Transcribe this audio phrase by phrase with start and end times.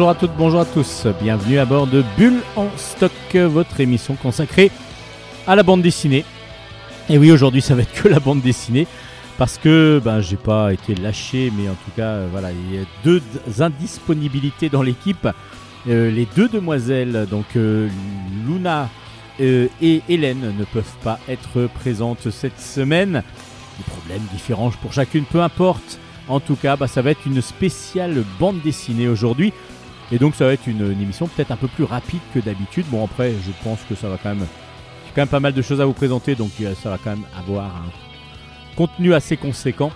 [0.00, 1.06] Bonjour à toutes, bonjour à tous.
[1.20, 4.70] Bienvenue à bord de Bulle en stock, votre émission consacrée
[5.46, 6.24] à la bande dessinée.
[7.10, 8.86] Et oui, aujourd'hui, ça va être que la bande dessinée
[9.36, 12.78] parce que ben j'ai pas été lâché, mais en tout cas, euh, voilà, il y
[12.78, 13.20] a deux
[13.58, 15.28] indisponibilités dans l'équipe.
[15.86, 17.86] Euh, les deux demoiselles, donc euh,
[18.46, 18.88] Luna
[19.38, 23.22] et Hélène, ne peuvent pas être présentes cette semaine.
[23.76, 25.98] Des problèmes différents pour chacune, peu importe.
[26.26, 29.52] En tout cas, bah, ça va être une spéciale bande dessinée aujourd'hui.
[30.12, 32.86] Et donc ça va être une, émission peut-être un peu plus rapide que d'habitude.
[32.88, 34.46] Bon après, je pense que ça va quand même...
[35.06, 37.24] J'ai quand même pas mal de choses à vous présenter, donc ça va quand même
[37.36, 37.90] avoir un
[38.76, 39.90] contenu assez conséquent.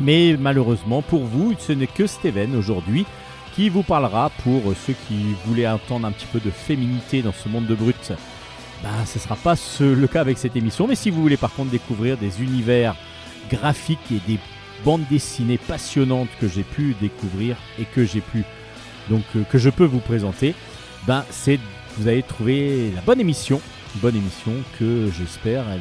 [0.00, 3.06] Mais malheureusement pour vous, ce n'est que Steven aujourd'hui
[3.54, 7.48] qui vous parlera pour ceux qui voulaient entendre un petit peu de féminité dans ce
[7.48, 8.12] monde de brut.
[8.82, 11.52] Ben, ce ne sera pas le cas avec cette émission, mais si vous voulez par
[11.52, 12.96] contre découvrir des univers
[13.50, 14.38] graphiques et des
[14.84, 18.44] bandes dessinées passionnantes que j'ai pu découvrir et que j'ai pu
[19.08, 20.54] donc euh, que je peux vous présenter,
[21.06, 21.58] ben c'est
[21.98, 23.60] vous avez trouvé la bonne émission,
[23.96, 25.80] bonne émission que j'espère elle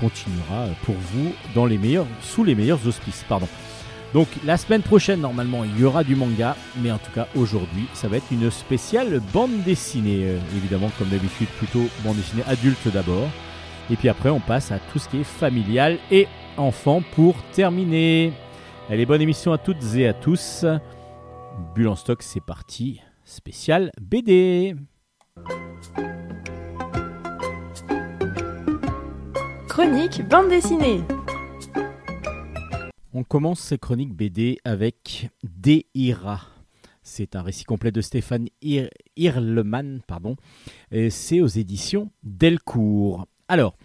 [0.00, 3.24] continuera pour vous dans les meilleurs, sous les meilleurs auspices.
[3.28, 3.48] Pardon.
[4.14, 7.86] Donc la semaine prochaine, normalement, il y aura du manga, mais en tout cas aujourd'hui,
[7.92, 10.24] ça va être une spéciale bande dessinée.
[10.24, 13.28] Euh, évidemment, comme d'habitude, plutôt bande dessinée adulte d'abord.
[13.90, 16.26] Et puis après, on passe à tout ce qui est familial et
[16.56, 18.32] enfant pour terminer.
[18.88, 20.64] Allez, bonne émission à toutes et à tous.
[21.58, 23.00] Bulle en stock, c'est parti.
[23.24, 24.76] Spécial BD.
[29.68, 31.00] Chronique bande dessinée.
[33.12, 36.42] On commence ces chroniques BD avec Deira.
[37.02, 38.48] C'est un récit complet de Stéphane
[39.16, 40.36] Irleman, pardon.
[41.08, 43.26] C'est aux éditions Delcourt.
[43.48, 43.76] Alors,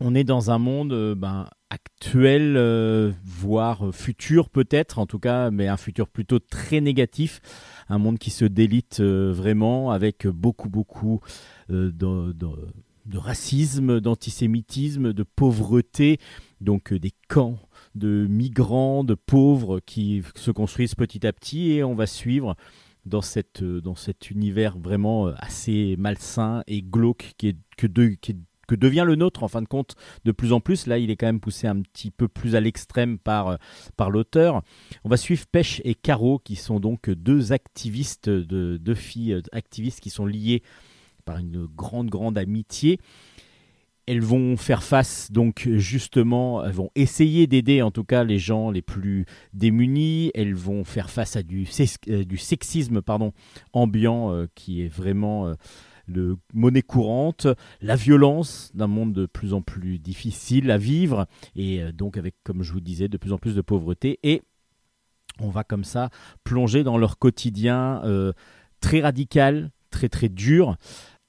[0.00, 5.50] on est dans un monde euh, ben, actuel, euh, voire futur peut-être, en tout cas,
[5.50, 7.40] mais un futur plutôt très négatif.
[7.88, 11.20] Un monde qui se délite euh, vraiment avec beaucoup, beaucoup
[11.68, 12.32] de,
[13.06, 16.18] de racisme, d'antisémitisme, de pauvreté,
[16.60, 17.58] donc euh, des camps
[17.94, 22.56] de migrants, de pauvres qui se construisent petit à petit et on va suivre
[23.04, 27.86] dans, cette, euh, dans cet univers vraiment euh, assez malsain et glauque qui est, que,
[28.66, 29.94] que devient le nôtre en fin de compte
[30.24, 30.86] de plus en plus.
[30.86, 33.58] Là, il est quand même poussé un petit peu plus à l'extrême par,
[33.96, 34.62] par l'auteur.
[35.04, 40.00] On va suivre Pêche et Caro qui sont donc deux activistes, de, deux filles activistes
[40.00, 40.62] qui sont liées
[41.24, 42.98] par une grande, grande amitié.
[44.08, 48.70] Elles vont faire face donc justement, elles vont essayer d'aider en tout cas les gens
[48.70, 50.30] les plus démunis.
[50.34, 51.68] Elles vont faire face à du,
[52.08, 53.32] euh, du sexisme pardon,
[53.72, 55.52] ambiant euh, qui est vraiment
[56.06, 57.46] le euh, monnaie courante,
[57.80, 62.62] la violence d'un monde de plus en plus difficile à vivre et donc avec, comme
[62.62, 64.18] je vous disais, de plus en plus de pauvreté.
[64.22, 64.42] Et
[65.40, 66.10] on va comme ça
[66.44, 68.02] plonger dans leur quotidien
[68.80, 70.76] très radical, très très dur.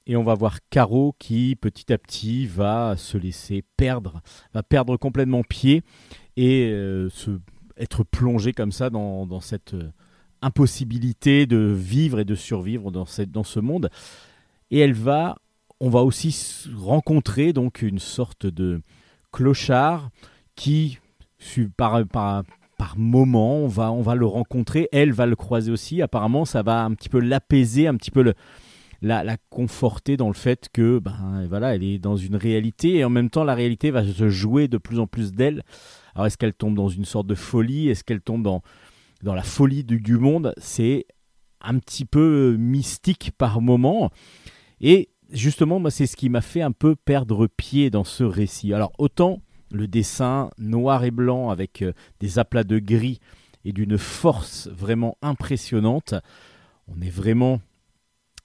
[0.06, 4.22] Et on va voir Caro qui petit à petit va se laisser perdre,
[4.54, 5.82] va perdre complètement pied
[6.36, 7.32] et euh, se,
[7.76, 9.92] être plongé comme ça dans, cette euh,
[10.40, 13.90] impossibilité de vivre et de survivre dans, cette, dans ce monde.
[14.70, 15.36] Et elle va,
[15.80, 18.80] on va aussi rencontrer donc une sorte de
[19.32, 20.10] clochard
[20.56, 20.98] qui,
[21.76, 22.42] par, par,
[22.76, 26.02] par moment, on va, on va le rencontrer, elle va le croiser aussi.
[26.02, 28.34] Apparemment, ça va un petit peu l'apaiser, un petit peu
[29.02, 33.10] la, conforter dans le fait que ben voilà elle est dans une réalité et en
[33.10, 35.62] même temps la réalité va se jouer de plus en plus d'elle.
[36.14, 37.88] Alors est-ce qu'elle tombe dans une sorte de folie?
[37.88, 38.62] Est-ce qu'elle tombe dans
[39.22, 40.52] dans la folie du monde?
[40.58, 41.06] C'est
[41.60, 44.10] un petit peu mystique par moment
[44.80, 48.72] et justement moi c'est ce qui m'a fait un peu perdre pied dans ce récit
[48.72, 49.40] alors autant
[49.70, 53.20] le dessin noir et blanc avec euh, des aplats de gris
[53.64, 56.14] et d'une force vraiment impressionnante
[56.86, 57.60] on est vraiment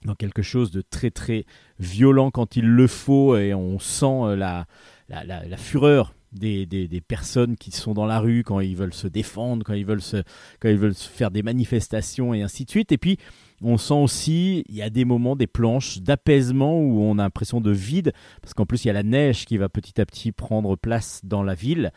[0.06, 1.46] dans quelque chose de très très
[1.80, 7.94] violent quand il le faut et on sent euh, la, fureur des, personnes qui sont
[7.94, 10.18] dans la rue quand ils veulent se défendre, quand ils veulent, se,
[10.60, 12.92] quand ils veulent faire des manifestations et ainsi de suite.
[12.92, 13.18] Et puis
[13.62, 17.62] on sent aussi, il y a des moments, des planches d'apaisement où on a l'impression
[17.62, 20.32] de vide, parce qu'en plus il y a la neige qui va petit à petit
[20.32, 21.92] prendre place dans la ville.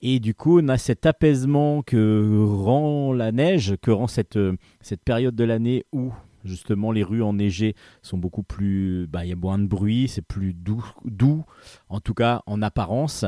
[0.00, 4.56] Et du coup, on a cet apaisement que rend la neige, que rend cette, euh,
[4.80, 6.12] cette période de l'année où
[6.44, 9.06] Justement, les rues enneigées sont beaucoup plus.
[9.08, 11.44] Bah, il y a moins de bruit, c'est plus doux, doux,
[11.88, 13.24] en tout cas en apparence.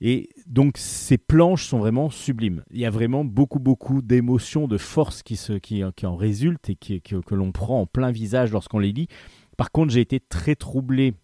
[0.00, 2.64] Et donc ces planches sont vraiment sublimes.
[2.70, 7.34] Il y a vraiment beaucoup, beaucoup d'émotions, de force qui, qui, en résultent et que
[7.34, 9.08] l'on prend en plein visage lorsqu'on les lit.
[9.56, 11.14] Par contre, j'ai été très troublé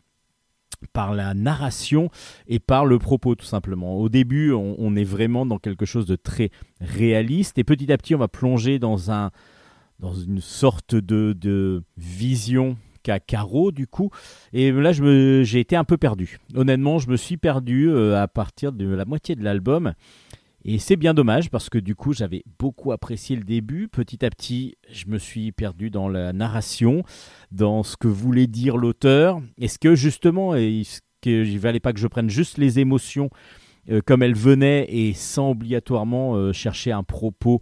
[0.93, 2.11] par la narration
[2.47, 3.99] et par le propos tout simplement.
[3.99, 6.51] Au début, on, est vraiment dans quelque chose de très
[6.81, 9.31] réaliste et petit à petit, on va plonger dans un
[9.99, 12.77] dans une sorte de, de vision
[13.07, 14.11] qu'à carreau du coup.
[14.53, 16.39] Et là, j'ai été un peu perdu.
[16.55, 19.93] Honnêtement, je me suis perdu euh, à partir de la moitié de l'album.
[20.65, 23.87] Et c'est bien dommage parce que du coup, j'avais beaucoup apprécié le début.
[23.87, 27.05] Petit à petit, je me suis perdu dans la narration,
[27.53, 29.41] dans ce que voulait dire l'auteur.
[29.61, 31.01] Est-ce que justement, est-ce
[31.59, 33.31] valait pas que je prenne juste les émotions
[33.89, 37.61] euh, comme elles venaient et sans obligatoirement euh, chercher un propos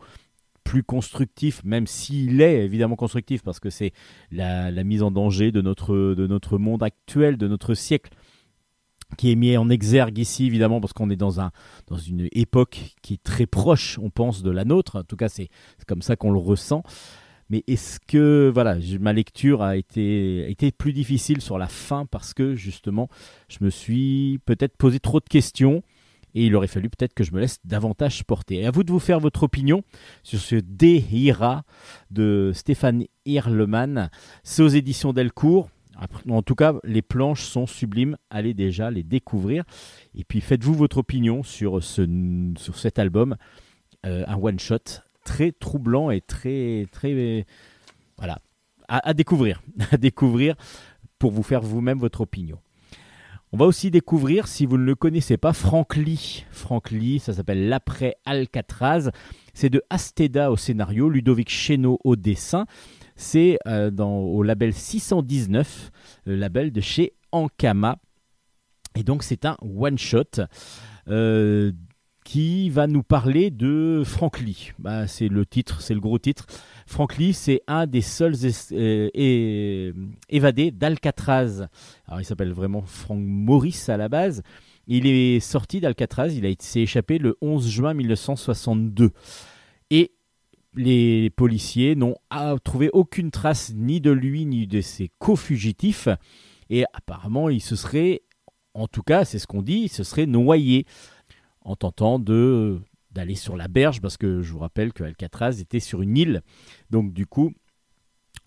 [0.64, 3.92] plus constructif, même s'il est évidemment constructif parce que c'est
[4.32, 8.10] la, mise en danger de notre, de notre monde actuel, de notre siècle
[9.18, 11.52] qui est mis en exergue ici, évidemment, parce qu'on est dans, un,
[11.86, 14.96] dans une époque qui est très proche, on pense, de la nôtre.
[14.96, 15.50] En tout cas, c'est
[15.86, 16.82] comme ça qu'on le ressent.
[17.50, 22.06] Mais est-ce que voilà, ma lecture a été, a été plus difficile sur la fin
[22.06, 23.08] parce que justement,
[23.48, 25.82] je me suis peut-être posé trop de questions
[26.34, 28.56] et il aurait fallu peut-être que je me laisse davantage porter.
[28.56, 29.82] Et à vous de vous faire votre opinion
[30.22, 31.64] sur ce Dehira
[32.10, 34.10] de Stéphane Hirleman.
[34.42, 35.68] C'est aux éditions Delcourt
[36.28, 38.16] en tout cas, les planches sont sublimes.
[38.30, 39.64] Allez déjà les découvrir.
[40.14, 43.36] Et puis faites-vous votre opinion sur cet album.
[44.06, 46.86] Euh, un one-shot très troublant et très.
[46.92, 47.46] très
[48.18, 48.38] voilà.
[48.88, 49.62] À, découvrir.
[49.92, 50.56] À découvrir
[51.18, 52.58] pour vous faire vous-même votre opinion.
[53.54, 56.44] On va aussi découvrir, si vous ne le connaissez pas, Frank Lee.
[56.50, 59.12] Frank Lee, ça s'appelle L'après Alcatraz.
[59.52, 62.66] C'est de Asteda au scénario, Ludovic Chéneau au dessin.
[63.14, 65.92] C'est euh, au label 619,
[66.24, 67.98] le label de chez Ankama.
[68.96, 70.42] Et donc c'est un one-shot
[71.06, 71.70] euh,
[72.24, 74.72] qui va nous parler de Frank Lee.
[74.78, 76.46] Bah, c'est le titre, c'est le gros titre.
[76.86, 78.34] Frank Lee, c'est un des seuls
[78.72, 79.92] euh,
[80.28, 81.68] évadés d'Alcatraz.
[82.06, 84.42] Alors il s'appelle vraiment Frank Morris à la base.
[84.86, 89.10] Il est sorti d'Alcatraz, il été échappé le 11 juin 1962.
[89.90, 90.12] Et
[90.74, 92.16] les policiers n'ont
[92.64, 96.08] trouvé aucune trace ni de lui ni de ses co-fugitifs.
[96.70, 98.22] Et apparemment, il se serait,
[98.74, 100.86] en tout cas, c'est ce qu'on dit, il se serait noyé
[101.64, 102.80] en tentant de
[103.10, 106.42] d'aller sur la berge parce que je vous rappelle que Alcatraz était sur une île.
[106.90, 107.52] Donc du coup,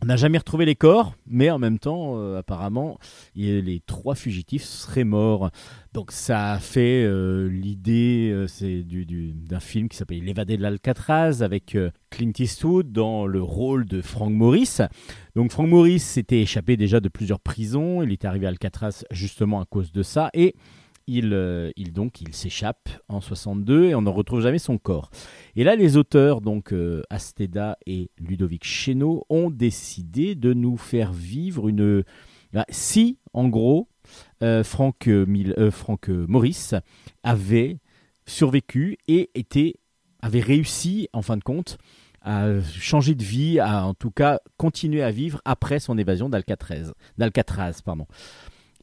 [0.03, 2.99] on n'a jamais retrouvé les corps, mais en même temps, euh, apparemment,
[3.35, 5.49] les trois fugitifs seraient morts.
[5.93, 11.41] Donc ça a fait euh, l'idée euh, c'est d'un film qui s'appelle L'évadé de l'Alcatraz
[11.41, 11.75] avec
[12.11, 14.77] Clint Eastwood dans le rôle de Frank Morris.
[15.35, 19.61] Donc Frank Morris s'était échappé déjà de plusieurs prisons, il est arrivé à Alcatraz justement
[19.61, 20.53] à cause de ça, et
[21.07, 25.09] il, il donc il s'échappe en 62 et on ne retrouve jamais son corps.
[25.55, 31.13] Et là, les auteurs, donc euh, Asteda et Ludovic Chéneau, ont décidé de nous faire
[31.13, 32.03] vivre une.
[32.53, 33.89] Bah, si, en gros,
[34.43, 36.75] euh, Franck, euh, Maurice
[37.23, 37.79] avait
[38.25, 39.75] survécu et était,
[40.21, 41.77] avait réussi, en fin de compte,
[42.21, 46.91] à changer de vie, à en tout cas continuer à vivre après son évasion d'Alcatraz.
[47.17, 48.05] d'Alcatraz pardon.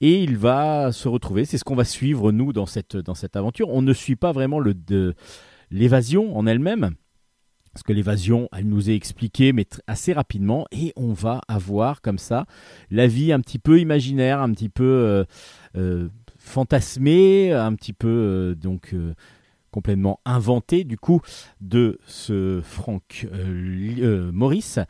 [0.06, 3.36] Et il va se retrouver, c'est ce qu'on va suivre nous dans cette, dans cette
[3.36, 3.70] aventure.
[3.70, 4.60] On ne suit pas vraiment
[5.70, 6.90] l'évasion en elle-même,
[7.72, 12.18] parce que l'évasion, elle nous est expliquée, mais assez rapidement, et on va avoir comme
[12.18, 12.44] ça
[12.90, 15.24] la vie un petit peu imaginaire, un petit peu euh,
[15.78, 18.94] euh, fantasmée, un petit peu euh, donc
[19.70, 21.22] complètement inventée du coup
[21.62, 23.26] de ce Frank
[24.34, 24.80] Maurice,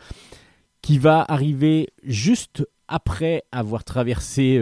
[0.82, 4.58] qui va arriver juste après avoir traversé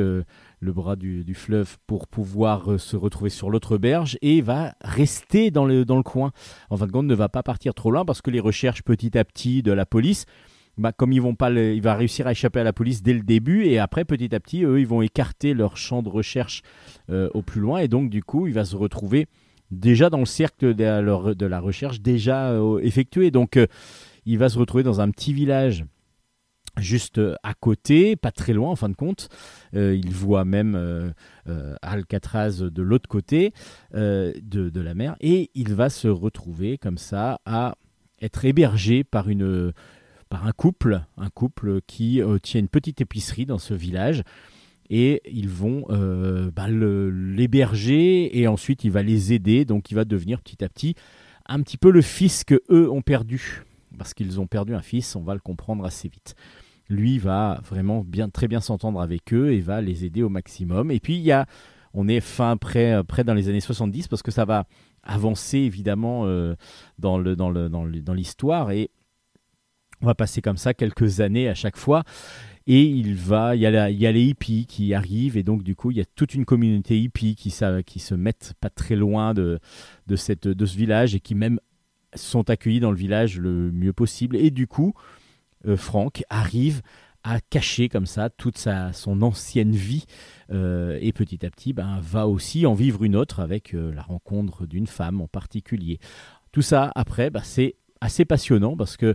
[0.63, 5.51] le bras du, fleuve pour pouvoir euh, se retrouver sur l'autre berge et va rester
[5.51, 6.31] dans le, dans le coin.
[6.71, 9.19] En fin de compte, ne va pas partir trop loin parce que les recherches petit
[9.19, 10.25] à petit de la police,
[10.79, 13.23] bah, comme ils vont pas, il va réussir à échapper à la police dès le
[13.23, 16.63] début et après petit à petit, eux, ils vont écarter leur champ de recherche
[17.11, 19.27] euh, au plus loin et donc du coup, il va se retrouver
[19.73, 23.33] déjà dans le cercle de la, recherche déjà euh, effectué.
[23.33, 23.59] Donc,
[24.27, 25.85] il va se retrouver dans un petit village
[26.79, 29.29] juste euh, à côté, pas très loin en fin de compte.
[29.75, 33.53] Euh, il voit même euh, Alcatraz de l'autre côté
[33.93, 37.77] de, la mer et il va se retrouver comme ça à
[38.21, 44.23] être hébergé par, un couple, un couple qui tient une petite épicerie dans ce village.
[44.91, 45.87] Et ils vont
[46.55, 49.65] bah, l'héberger et ensuite il va les aider.
[49.65, 50.95] Donc il va devenir petit à petit
[51.47, 53.65] un petit peu le fils que eux ont perdu
[53.99, 56.35] parce qu'ils ont perdu un fils, on va le comprendre assez vite
[56.89, 60.91] lui va vraiment bien, très bien s'entendre avec eux et va les aider au maximum.
[60.91, 61.47] Et puis il y a,
[61.95, 64.67] on est fin près, près dans les années 70 parce que ça va
[65.03, 66.55] avancer évidemment euh,
[66.99, 68.91] dans le dans le dans l'histoire et
[70.01, 72.05] on va passer comme ça quelques années à chaque fois.
[72.69, 75.65] Et il va, il y, a il y a les hippies qui arrivent et donc
[75.65, 77.53] du coup il y a toute une communauté hippie qui,
[77.85, 79.59] qui se mettent pas très loin de,
[80.07, 81.59] de, cette, de ce village et qui même
[82.15, 84.37] sont accueillis dans le village le mieux possible.
[84.37, 84.95] Et du coup,
[85.67, 86.83] euh, Franck arrive
[87.25, 90.07] à cacher comme ça toute sa, son ancienne vie
[90.51, 94.03] euh, et petit à petit ben, va aussi en vivre une autre avec euh, la
[94.03, 96.01] rencontre d'une femme en particulier.
[96.51, 99.15] Tout ça après ben, c'est assez passionnant parce que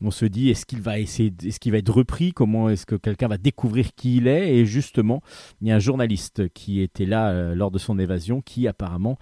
[0.00, 2.30] on se dit est-ce qu'il va essayer est-ce qu'il va être repris?
[2.32, 4.54] Comment est-ce que quelqu'un va découvrir qui il est?
[4.54, 5.20] Et justement
[5.60, 9.18] il y a un journaliste qui était là lors de son évasion qui apparemment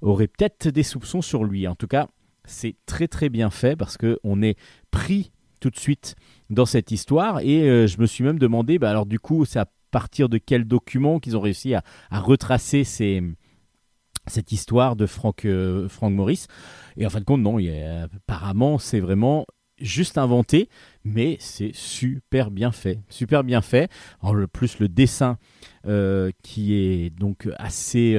[0.00, 2.06] aurait peut-être des soupçons sur lui en tout cas
[2.50, 4.58] c'est très très bien fait parce qu'on est
[4.90, 6.16] pris tout de suite
[6.48, 9.58] dans cette histoire et euh, je me suis même demandé, bah, alors du coup, c'est
[9.58, 15.88] à partir de quel document qu'ils ont réussi à, retracer cette histoire de Frank, euh,
[15.88, 16.46] Frank Morris.
[16.96, 17.58] Et en fin de compte, non,
[18.04, 19.46] apparemment, c'est vraiment
[19.80, 20.68] juste inventé,
[21.04, 23.00] mais c'est super bien fait.
[23.08, 23.90] Super bien fait.
[24.20, 25.38] En plus, le dessin
[25.86, 28.16] euh, qui est donc assez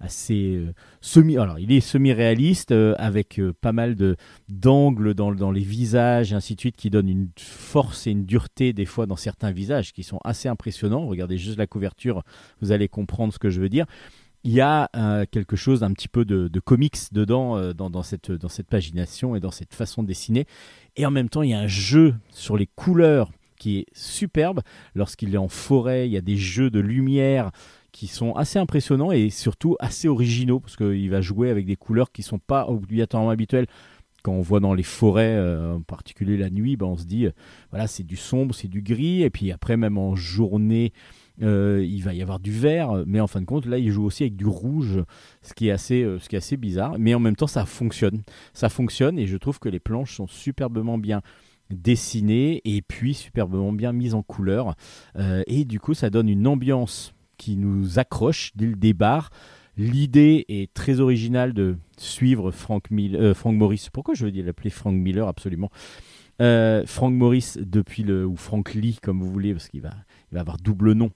[0.00, 1.38] assez euh, semi.
[1.38, 4.16] Alors, il est semi-réaliste euh, avec euh, pas mal de
[4.48, 8.26] d'angles dans, dans, les visages et ainsi de suite qui donne une force et une
[8.26, 11.06] dureté des fois dans certains visages qui sont assez impressionnants.
[11.06, 12.22] Regardez juste la couverture,
[12.60, 13.86] vous allez comprendre ce que je veux dire.
[14.44, 14.88] Il y a
[15.32, 19.34] quelque chose d'un petit peu de, de comics dedans dans, dans, cette, dans cette pagination
[19.34, 20.46] et dans cette façon de dessiner.
[20.94, 24.60] Et en même temps, il y a un jeu sur les couleurs qui est superbe.
[24.94, 27.50] Lorsqu'il est en forêt, il y a des jeux de lumière
[27.96, 32.12] qui sont assez impressionnants et surtout assez originaux parce qu'il va jouer avec des couleurs
[32.12, 33.66] qui sont pas obligatoirement habituelles.
[34.22, 37.24] Quand on voit dans les forêts, euh, en particulier la nuit, ben on se dit,
[37.24, 37.30] euh,
[37.70, 40.92] voilà, c'est du sombre, c'est du gris, et puis après, même en journée,
[41.40, 44.04] euh, il va y avoir du vert, mais en fin de compte, là, il joue
[44.04, 45.02] aussi avec du rouge,
[45.40, 46.96] ce qui est assez, ce qui est assez bizarre.
[46.98, 48.24] Mais en même temps, ça fonctionne.
[48.52, 51.22] Ça fonctionne, et je trouve que les planches sont superbement bien
[51.70, 54.74] dessinées et puis superbement bien mises en couleur.
[55.46, 59.30] et du coup, ça donne une ambiance qui nous accroche dès le départ.
[59.76, 63.88] L'idée est très originale de suivre Frank, euh, Frank Morris.
[63.92, 65.70] Pourquoi je veux dire l'appeler Frank Miller absolument?
[66.40, 69.94] Euh, Frank Morris depuis le ou Frank Lee comme vous voulez parce qu'il va
[70.30, 71.10] il va avoir double nom.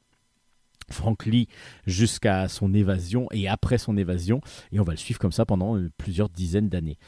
[0.91, 1.47] Frank Lee
[1.87, 4.41] jusqu'à son évasion et après son évasion
[4.73, 6.99] et on va le suivre comme ça pendant euh, plusieurs dizaines d'années.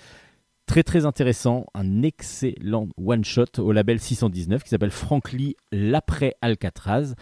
[0.67, 6.35] Très très intéressant, un excellent one shot au label 619 qui s'appelle Frank Lee l'après
[6.41, 7.15] Alcatraz.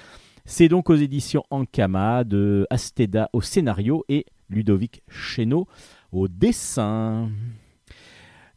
[0.52, 5.68] C'est donc aux éditions Ankama de Asteda au scénario et Ludovic Chéneau
[6.10, 7.30] au dessin.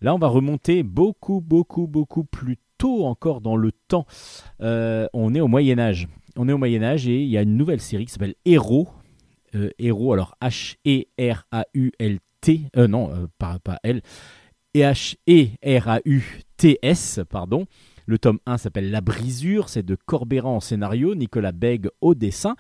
[0.02, 4.08] Là, on va remonter beaucoup, beaucoup, beaucoup plus tôt encore dans le temps.
[4.62, 6.08] Euh, on est au Moyen Âge.
[6.36, 8.90] On est au Moyen Âge et il y a une nouvelle série qui s'appelle Héros.
[9.54, 11.02] Euh, Héros, alors H-E-R-A-U-L-T.
[12.76, 14.02] Euh, non, pas, pas L.
[14.74, 15.20] H-E-R-A-U-T-S,
[17.30, 17.68] pardon.
[18.06, 22.56] Le tome 1 s'appelle La brisure, c'est de Corbéran en scénario, Nicolas Bègue au dessin,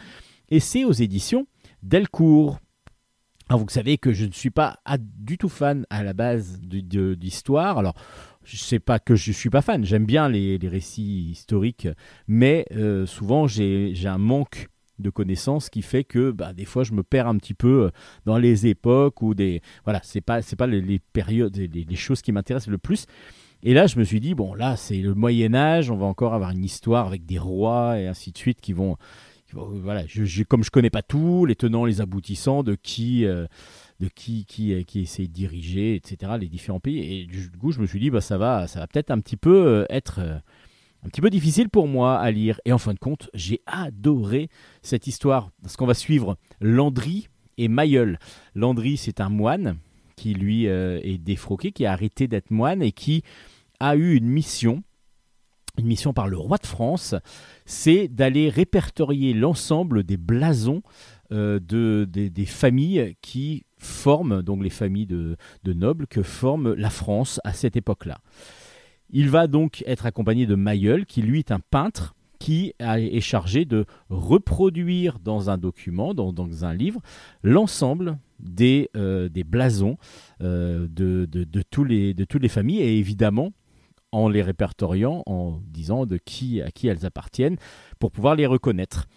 [0.49, 1.47] et c'est aux éditions
[1.81, 2.59] Delcourt.
[3.49, 7.77] Alors vous savez que je ne suis pas du tout fan à la base d'histoire.
[7.77, 7.93] Alors
[8.43, 11.87] je sais pas que je suis pas fan, j'aime bien les, récits historiques,
[12.27, 14.69] mais euh, souvent j'ai un manque
[14.99, 17.89] de connaissances qui fait que bah, des fois je me perds un petit peu euh,
[18.25, 22.31] dans les époques ou des voilà c'est pas c'est pas les, périodes les, choses qui
[22.31, 23.07] m'intéressent le plus
[23.65, 26.33] et là, je me suis dit, bon, là, c'est le Moyen Âge, on va encore
[26.33, 28.97] avoir une histoire avec des rois et ainsi de suite qui vont...
[29.53, 33.25] voilà, je, comme je connais pas tout, les tenants, les aboutissants de qui...
[33.25, 33.47] Euh,
[33.99, 37.21] de qui, qui, euh, qui essaie de diriger, etc., les différents pays.
[37.21, 39.37] Et du coup, je me suis dit, bah, ça va, ça va peut-être un petit
[39.37, 40.19] peu euh, être
[41.05, 42.59] un petit peu difficile pour moi à lire.
[42.65, 44.49] Et en fin de compte, j'ai adoré
[44.81, 48.19] cette histoire, parce qu'on va suivre Landry et Mayol.
[48.55, 49.77] Landry, c'est un moine
[50.17, 53.23] qui, lui, est défroqué, qui a arrêté d'être moine et qui
[53.83, 54.83] a eu une mission
[55.77, 57.15] une mission par le roi de France,
[57.65, 60.83] c'est d'aller répertorier l'ensemble des blasons
[61.31, 67.39] euh, de, des, familles qui forment, donc les familles de, nobles, que forme la France
[67.43, 68.19] à cette époque-là.
[69.09, 73.63] Il va donc être accompagné de Mayol, qui lui est un peintre qui est chargé
[73.63, 77.01] de reproduire dans un document, dans, un livre,
[77.41, 79.97] l'ensemble des, euh, des blasons
[80.41, 81.25] euh, de,
[81.71, 83.53] tous de toutes les familles et évidemment
[84.13, 87.57] en les répertoriant, en disant de qui à qui elles appartiennent,
[87.99, 89.07] pour pouvoir les reconnaître.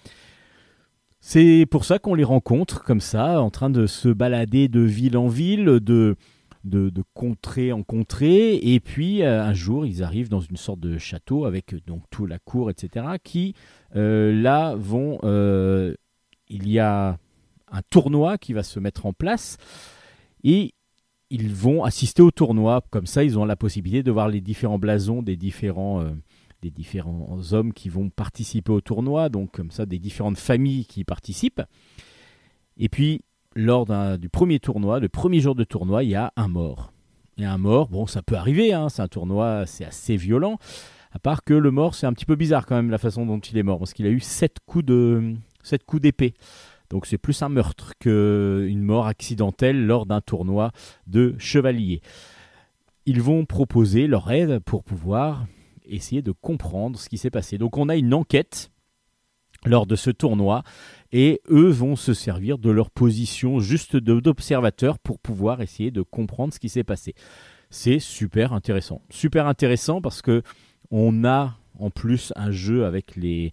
[1.20, 5.16] C'est pour ça qu'on les rencontre comme ça, en train de se balader de ville
[5.16, 6.16] en ville, de,
[6.64, 10.98] de, contrée en contrée, et puis euh, un jour ils arrivent dans une sorte de
[10.98, 13.54] château avec donc toute la cour, etc., qui
[13.96, 15.18] euh, là vont...
[15.24, 15.94] Euh,
[16.48, 17.18] il y a
[17.72, 19.58] un tournoi qui va se mettre en place,
[20.44, 20.75] et
[21.30, 22.82] ils vont assister au tournoi.
[22.90, 26.10] Comme ça, ils ont la possibilité de voir les différents blasons des différents, euh,
[26.62, 31.04] des différents hommes qui vont participer au tournoi, donc comme ça des différentes familles qui
[31.04, 31.62] participent.
[32.76, 33.22] Et puis
[33.54, 33.86] lors
[34.18, 36.92] du premier tournoi, le premier jour de tournoi, il y a un mort.
[37.38, 40.16] Il y a un mort, bon ça peut arriver, hein, c'est un tournoi, c'est assez
[40.16, 40.58] violent.
[41.12, 43.38] À part que le mort, c'est un petit peu bizarre quand même la façon dont
[43.38, 45.34] il est mort, parce qu'il a eu 7 coups de
[45.86, 46.34] coups d'épée.
[46.90, 50.72] Donc c'est plus un meurtre qu'une mort accidentelle lors d'un tournoi
[51.06, 52.00] de chevalier.
[53.06, 55.46] Ils vont proposer leur aide pour pouvoir
[55.86, 57.58] essayer de comprendre ce qui s'est passé.
[57.58, 58.70] Donc on a une enquête
[59.64, 60.62] lors de ce tournoi
[61.12, 66.52] et eux vont se servir de leur position juste d'observateur pour pouvoir essayer de comprendre
[66.52, 67.14] ce qui s'est passé.
[67.70, 69.02] C'est super intéressant.
[69.10, 70.42] Super intéressant parce que
[70.90, 73.52] on a en plus un jeu avec les,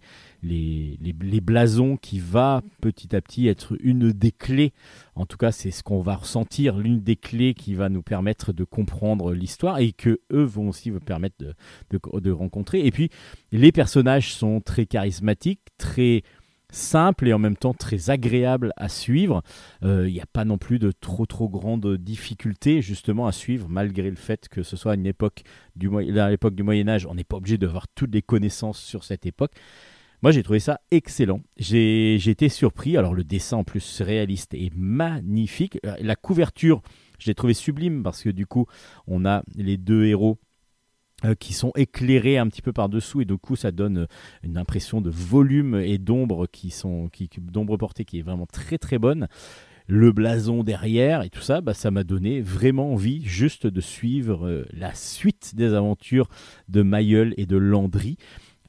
[1.42, 4.74] blasons qui va petit à petit être une des clés.
[5.16, 8.54] En tout cas, c'est ce qu'on va ressentir, l'une des clés qui va nous permettre
[8.54, 11.36] de comprendre l'histoire et que eux vont aussi vous permettre
[11.92, 12.86] de rencontrer.
[12.86, 13.10] Et puis,
[13.52, 16.24] les personnages sont très charismatiques, très
[16.74, 19.42] simple et en même temps très agréable à suivre.
[19.82, 23.68] Il euh, n'y a pas non plus de trop trop grandes difficultés justement à suivre
[23.70, 25.44] malgré le fait que ce soit à l'époque
[25.76, 27.06] du Moyen Âge.
[27.06, 29.54] On n'est pas obligé d'avoir toutes les connaissances sur cette époque.
[30.24, 31.42] Moi, j'ai trouvé ça excellent.
[31.58, 32.96] J'ai été surpris.
[32.96, 35.78] Alors, le dessin en plus réaliste est magnifique.
[36.00, 36.82] La couverture,
[37.20, 38.66] je l'ai trouvé sublime parce que du coup,
[39.06, 40.40] on a les deux héros
[41.40, 44.06] qui sont éclairés un petit peu par-dessous et du coup ça donne euh,
[44.44, 48.78] une impression de volume et d'ombre qui sont qui, d'ombre portée qui est vraiment très
[48.78, 49.28] très bonne
[49.88, 54.48] le blason derrière et tout ça bah, ça m'a donné vraiment envie juste de suivre
[54.48, 56.28] euh, la suite des aventures
[56.70, 58.18] de Mayol et de Landry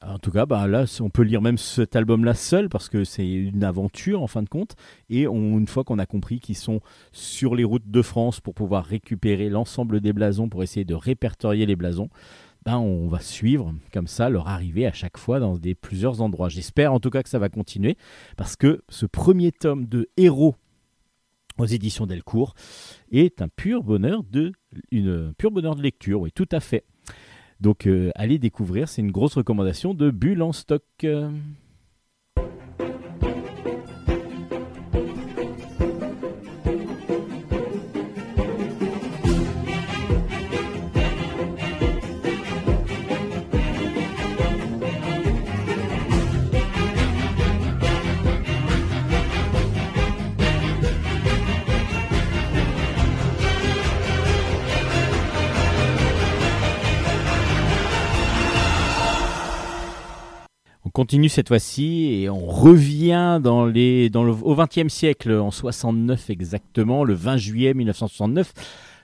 [0.07, 3.27] en tout cas, bah là, on peut lire même cet album-là seul parce que c'est
[3.27, 4.75] une aventure en fin de compte.
[5.09, 8.85] Et une fois qu'on a compris qu'ils sont sur les routes de France pour pouvoir
[8.85, 12.09] récupérer l'ensemble des blasons pour essayer de répertorier les blasons,
[12.65, 16.49] ben, on va suivre comme ça leur arrivée à chaque fois dans plusieurs endroits.
[16.49, 17.95] J'espère en tout cas que ça va continuer
[18.37, 20.55] parce que ce premier tome de Héros
[21.57, 22.55] aux éditions Delcourt
[23.11, 24.51] est un pur bonheur de
[25.37, 26.85] pur bonheur de lecture, oui, tout à fait.
[27.61, 30.83] Donc euh, allez découvrir, c'est une grosse recommandation de Bulle en stock.
[61.05, 66.31] Continue cette fois-ci et on revient dans les, dans le, au XXe siècle, en 69
[66.31, 68.51] exactement, le 20 juillet 1969.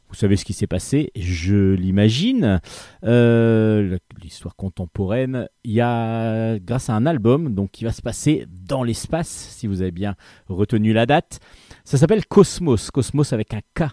[0.09, 2.59] Vous savez ce qui s'est passé, je l'imagine.
[3.03, 8.47] Euh, l'histoire contemporaine, il y a, grâce à un album donc, qui va se passer
[8.49, 10.15] dans l'espace, si vous avez bien
[10.47, 11.39] retenu la date.
[11.83, 13.91] Ça s'appelle Cosmos, Cosmos avec un K.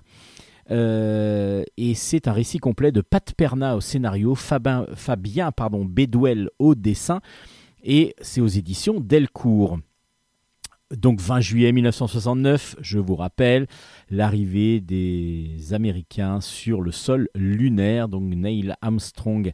[0.71, 6.49] Euh, et c'est un récit complet de Pat Perna au scénario, Fabien, Fabien pardon, Bédouel
[6.59, 7.21] au dessin
[7.83, 9.79] et c'est aux éditions Delcourt.
[10.97, 13.67] Donc 20 juillet 1969, je vous rappelle,
[14.11, 19.53] l'arrivée des Américains sur le sol lunaire, donc Neil Armstrong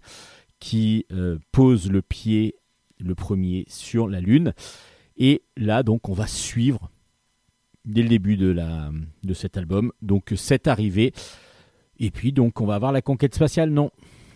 [0.60, 2.54] qui euh, pose le pied
[2.98, 4.54] le premier sur la Lune.
[5.16, 6.90] Et là, donc, on va suivre
[7.84, 11.12] dès le début de, cet album, donc cette arrivée.
[11.98, 13.70] Et puis, donc, on va avoir la conquête spatiale.
[13.70, 13.90] Non,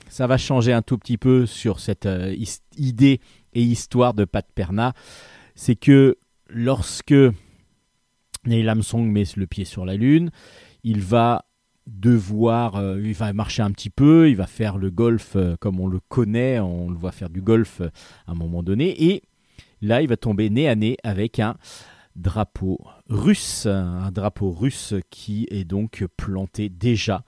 [0.09, 2.35] ça va changer un tout petit peu sur cette euh,
[2.77, 3.21] idée
[3.55, 4.93] et histoire de Pat Perna,
[5.55, 6.17] c'est que
[6.49, 7.15] lorsque
[8.47, 10.31] Neil Armstrong met le pied sur la Lune,
[10.85, 11.45] il va
[11.89, 15.81] devoir, euh, il va marcher un petit peu, il va faire le golf euh, comme
[15.81, 17.89] on le connaît, on le voit faire du golf euh,
[18.27, 19.23] à un moment donné, et
[19.81, 21.57] là il va tomber nez à nez avec un
[22.15, 27.25] drapeau russe, un drapeau russe qui est donc planté déjà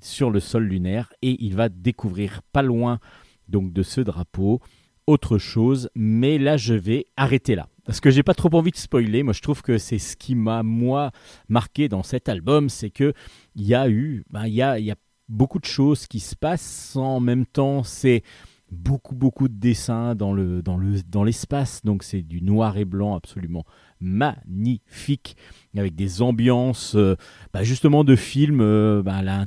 [0.00, 3.00] sur le sol lunaire, et il va découvrir pas loin
[3.48, 4.60] donc de ce drapeau,
[5.06, 7.68] autre chose, mais là je vais arrêter là.
[7.84, 10.34] Parce que j'ai pas trop envie de spoiler, moi je trouve que c'est ce qui
[10.34, 11.10] m'a moi
[11.48, 13.12] marqué dans cet album, c'est que
[13.56, 14.96] il y a eu, ben, il y, a, y a
[15.28, 16.96] beaucoup de choses qui se passent.
[16.96, 18.22] En même temps, c'est
[18.70, 21.82] beaucoup beaucoup de dessins dans le dans le dans l'espace.
[21.84, 23.64] Donc c'est du noir et blanc absolument
[24.00, 25.36] magnifique
[25.76, 27.16] avec des ambiances euh,
[27.52, 29.44] ben, justement de films euh, ben,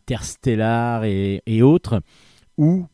[1.04, 2.02] et, et autres
[2.58, 2.88] où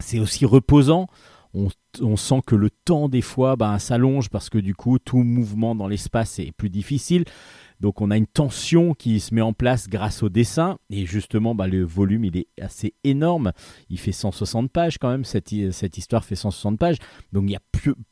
[0.00, 1.06] c'est aussi reposant.
[1.52, 5.74] On, sent que le temps des fois ben, s'allonge parce que du coup tout mouvement
[5.74, 7.24] dans l'espace est plus difficile.
[7.80, 10.78] Donc on a une tension qui se met en place grâce au dessin.
[10.90, 13.52] Et justement, bah, le volume, il est assez énorme.
[13.88, 15.24] Il fait 160 pages quand même.
[15.24, 16.98] Cette, histoire fait 160 pages.
[17.32, 17.62] Donc il y a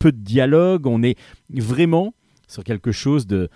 [0.00, 0.86] peu, de dialogue.
[0.86, 1.18] On est
[1.50, 2.14] vraiment
[2.48, 3.50] sur quelque chose de,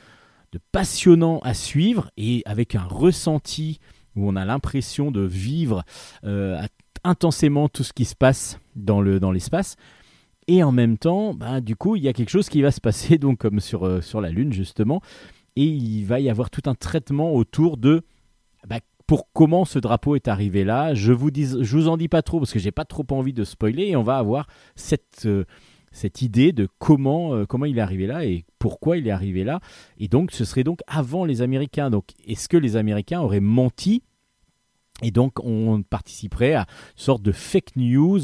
[0.53, 3.81] de passionnant à suivre et avec un ressenti
[4.15, 5.83] où on a l'impression de vivre
[6.25, 6.63] euh,
[7.05, 9.77] intensément tout ce qui se passe dans l'espace.
[9.77, 9.83] Dans
[10.49, 12.81] et en même temps, bah, du coup, il y a quelque chose qui va se
[12.81, 15.01] passer, donc comme sur, euh, sur la Lune justement,
[15.57, 18.03] et il va y avoir tout un traitement autour de
[18.69, 20.95] bah, pour comment ce drapeau est arrivé là.
[20.95, 23.33] Je vous dis, je vous en dis pas trop parce que j'ai pas trop envie
[23.33, 25.45] de spoiler, et on va avoir cette euh,
[25.93, 29.45] cette idée de comment, euh, comment il est arrivé là et pourquoi il est arrivé
[29.45, 29.61] là.
[29.99, 31.91] Et donc, ce serait donc avant les Américains.
[31.91, 34.03] Donc, est-ce que les Américains auraient menti
[35.01, 38.21] et donc, on participerait à une sorte de fake news,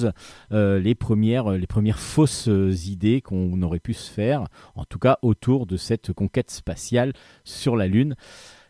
[0.52, 2.48] euh, les, premières, les premières fausses
[2.87, 7.12] idées qu'on aurait pu se faire, en tout cas autour de cette conquête spatiale
[7.44, 8.14] sur la Lune.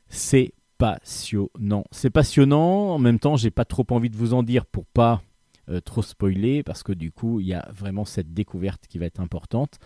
[0.09, 1.85] C'est passionnant.
[1.91, 2.95] C'est passionnant.
[2.95, 5.21] En même temps, j'ai pas trop envie de vous en dire pour pas
[5.69, 9.07] euh, trop spoiler, parce que du coup, il y a vraiment cette découverte qui va
[9.07, 9.79] être importante.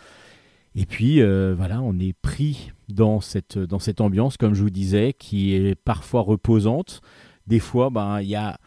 [0.75, 4.71] Et puis euh, voilà, on est pris dans cette, dans cette ambiance, comme je vous
[4.71, 7.03] disais, qui est parfois reposante,
[7.47, 8.59] des fois, ben, il y a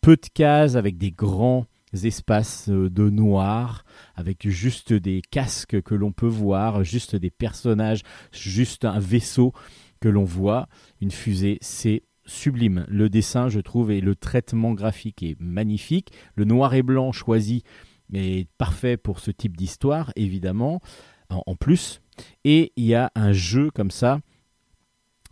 [0.00, 5.94] peu de cases avec des grands espaces euh, de noir, avec juste des casques que
[5.94, 9.52] l'on peut voir, juste des personnages, juste un vaisseau
[10.00, 10.68] que l'on voit.
[11.00, 12.86] Une fusée, c'est sublime.
[12.88, 16.12] Le dessin, je trouve, et le traitement graphique est magnifique.
[16.36, 17.64] Le noir et blanc choisi
[18.12, 20.80] est parfait pour ce type d'histoire, évidemment,
[21.28, 22.00] en plus.
[22.44, 24.20] Et il y a un jeu comme ça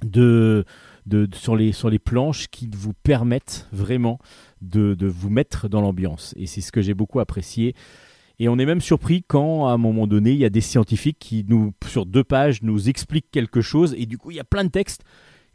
[0.05, 0.65] de
[1.35, 4.19] sur, les, sur les planches qui vous permettent vraiment
[4.61, 6.35] de, vous mettre dans l'ambiance.
[6.37, 7.75] Et c'est ce que j'ai beaucoup apprécié.
[8.39, 11.19] Et on est même surpris quand, à un moment donné, il y a des scientifiques
[11.19, 13.95] qui, nous, sur deux pages, nous expliquent quelque chose.
[13.99, 15.03] Et du coup, il y a plein de textes.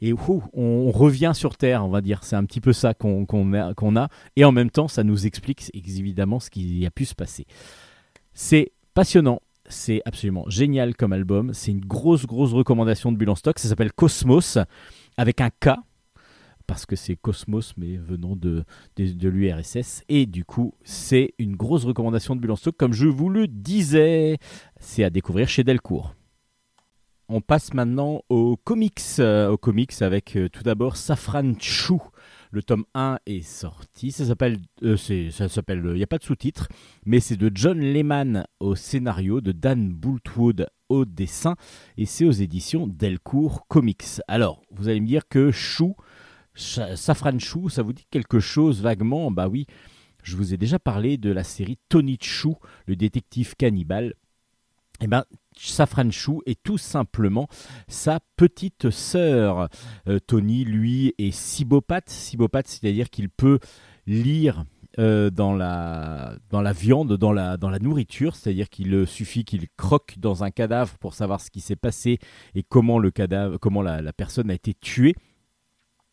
[0.01, 2.25] Et on revient sur Terre, on va dire.
[2.25, 5.71] C'est un petit peu ça qu'on a, a, Et en même temps, ça nous explique
[5.73, 7.45] évidemment ce qui a pu se passer.
[8.33, 9.39] C'est passionnant.
[9.69, 11.53] C'est absolument génial comme album.
[11.53, 13.57] C'est une grosse, grosse recommandation de Bulle Stock.
[13.59, 14.57] Ça s'appelle Cosmos
[15.17, 15.71] avec un K,
[16.67, 18.63] parce que c'est Cosmos, mais venant de,
[18.95, 20.03] de, l'URSS.
[20.09, 24.37] Et du coup, c'est une grosse recommandation de Bulle Stock, comme je vous le disais.
[24.79, 26.15] C'est à découvrir chez Delcourt.
[27.29, 32.01] On passe maintenant aux comics, euh, aux comics avec euh, tout d'abord Safran Chou.
[32.53, 34.11] Le tome 1 est sorti.
[34.11, 34.95] Ça s'appelle, euh,
[35.31, 36.67] ça s'appelle, il n'y a pas de sous-titre,
[37.03, 41.55] mais c'est de John Lehman au scénario, de Dan Bultwood au dessin,
[41.97, 44.21] et c'est aux éditions Delcourt Comics.
[44.27, 45.95] Alors, vous allez me dire que Chou,
[46.53, 49.31] Safran Chou, ça vous dit quelque chose vaguement?
[49.31, 49.65] Bah oui,
[50.21, 54.13] je vous ai déjà parlé de la série Tony Chou, le détective cannibale.
[55.01, 55.25] Eh bien,
[55.55, 57.47] Safran Chou est tout simplement
[57.87, 59.69] sa petite sœur.
[60.07, 62.09] Euh, Tony, lui, est cibopathe.
[62.09, 63.59] Cibopathe, c'est-à-dire qu'il peut
[64.05, 64.65] lire
[64.99, 66.37] euh, dans, la,
[66.73, 71.49] viande, dans la, nourriture, c'est-à-dire qu'il suffit qu'il croque dans un cadavre pour savoir ce
[71.49, 72.19] qui s'est passé
[72.53, 75.15] et comment, le cadavre, comment la, personne a été tuée.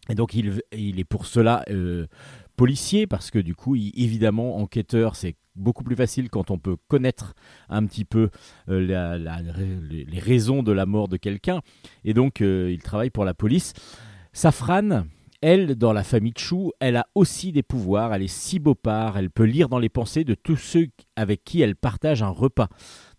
[0.08, 2.06] Et donc il, il est pour cela euh,
[2.56, 7.34] policier, parce que du coup, évidemment, enquêteur, c'est beaucoup plus facile quand on peut connaître
[7.68, 8.30] un petit peu
[8.68, 9.18] euh,
[9.90, 11.60] les raisons de la mort de quelqu'un.
[12.04, 13.72] Et donc, euh, il travaille pour la police.
[14.32, 15.04] Safran,
[15.42, 18.14] elle, dans la famille Chou, elle a aussi des pouvoirs.
[18.14, 21.44] Elle est si beau part, elle peut lire dans les pensées de tous ceux avec
[21.44, 22.68] qui elle partage un repas.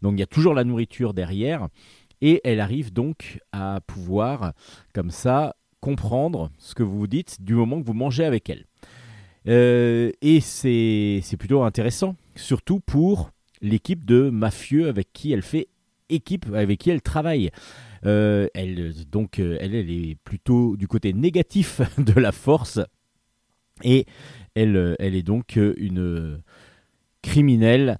[0.02, 1.68] Donc, il y a toujours la nourriture derrière.
[2.22, 4.54] Et elle arrive donc à pouvoir,
[4.94, 8.66] comme ça, comprendre ce que vous vous dites du moment que vous mangez avec elle.
[9.48, 15.68] Euh, et c'est plutôt intéressant, surtout pour l'équipe de mafieux avec qui elle fait
[16.10, 17.52] équipe, avec qui elle travaille.
[18.06, 22.80] Euh, elle, donc, euh, elle, est plutôt du côté négatif de la force.
[23.84, 24.06] Et
[24.56, 26.42] elle, elle est donc une
[27.22, 27.98] criminelle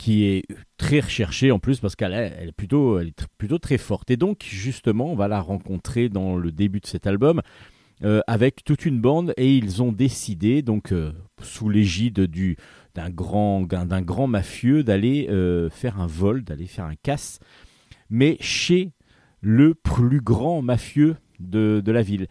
[0.00, 0.44] qui est
[0.78, 4.10] très recherchée en plus parce qu'elle elle est, plutôt, très forte.
[4.10, 7.42] Et donc, justement, on va la rencontrer dans le début de cet album.
[8.02, 11.12] Euh, avec toute une bande et ils ont décidé, donc euh,
[11.42, 12.56] sous l'égide du,
[13.00, 17.38] d'un, grand, grand mafieux, d'aller euh, faire un vol, d'aller faire un casse,
[18.08, 18.92] mais chez
[19.40, 22.26] le plus grand mafieux de, de la ville.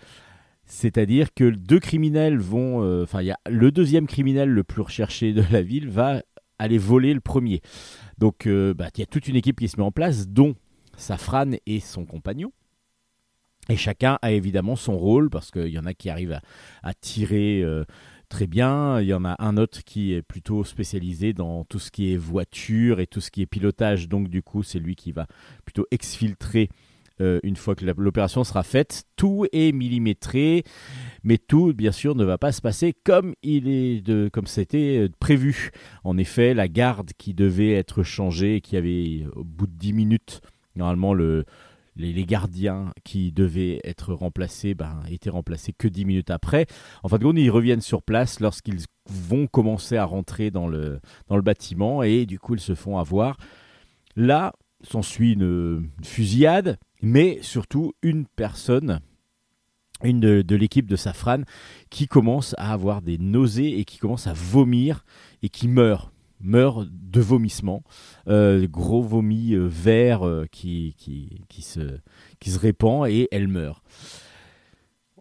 [0.65, 3.01] C'est-à-dire que deux criminels vont.
[3.01, 6.21] Enfin, il y a le deuxième criminel le plus recherché de la ville va
[6.59, 7.61] aller voler le premier.
[8.19, 10.53] Donc, bah, il y a toute une équipe qui se met en place, dont
[10.95, 12.51] Safran et son compagnon.
[13.69, 16.39] Et chacun a évidemment son rôle, parce qu'il y en a qui arrivent
[16.83, 17.85] à, tirer euh,
[18.29, 21.91] très bien, il y en a un autre qui est plutôt spécialisé dans tout ce
[21.91, 25.11] qui est voiture et tout ce qui est pilotage, donc du coup c'est lui qui
[25.11, 25.27] va
[25.65, 26.69] plutôt exfiltrer
[27.21, 29.03] euh, une fois que l'opération sera faite.
[29.17, 30.63] Tout est millimétré,
[31.23, 34.99] mais tout, bien sûr, ne va pas se passer comme il est de, comme c'était
[34.99, 35.71] euh, prévu.
[36.05, 40.41] En effet, la garde qui devait être changée, qui avait au bout de 10 minutes,
[40.75, 41.43] normalement le,
[41.99, 46.65] les, gardiens qui devaient être remplacés ben, étaient remplacés que 10 minutes après.
[47.03, 50.99] En fin de compte, ils reviennent sur place lorsqu'ils vont commencer à rentrer dans le,
[51.27, 53.37] dans le bâtiment et du coup, ils se font avoir.
[54.15, 59.01] Là, s'ensuit une, fusillade, mais surtout une personne
[60.01, 61.41] une de, l'équipe de Safran
[61.89, 65.03] qui commence à avoir des nausées et qui commence à vomir
[65.43, 67.83] et qui meurt meurt de vomissement,
[68.27, 71.99] euh, gros vomi euh, vert euh, qui, qui, qui, se,
[72.39, 73.83] qui se répand et elle meurt.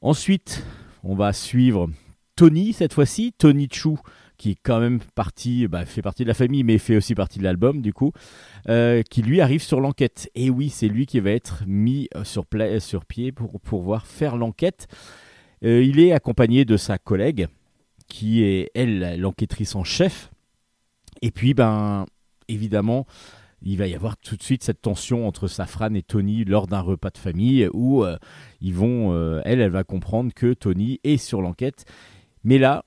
[0.00, 0.64] Ensuite,
[1.02, 1.88] on va suivre
[2.36, 3.98] Tony cette fois-ci, Tony Chou,
[4.36, 7.40] qui est quand même parti, bah, fait partie de la famille, mais fait aussi partie
[7.40, 8.12] de l'album du coup,
[8.68, 10.30] euh, qui lui arrive sur l'enquête.
[10.36, 12.44] Et oui, c'est lui qui va être mis sur,
[12.78, 14.86] sur pied pour pouvoir faire l'enquête.
[15.60, 17.48] Il est accompagné de sa collègue,
[18.06, 20.30] qui est elle l'enquêtrice en chef.
[21.22, 22.06] Et puis, ben,
[22.48, 23.06] évidemment,
[23.62, 26.80] il va y avoir tout de suite cette tension entre Safran et Tony lors d'un
[26.80, 28.04] repas de famille où
[28.60, 31.84] ils vont, elle, elle va comprendre que Tony est sur l'enquête.
[32.44, 32.84] Mais là,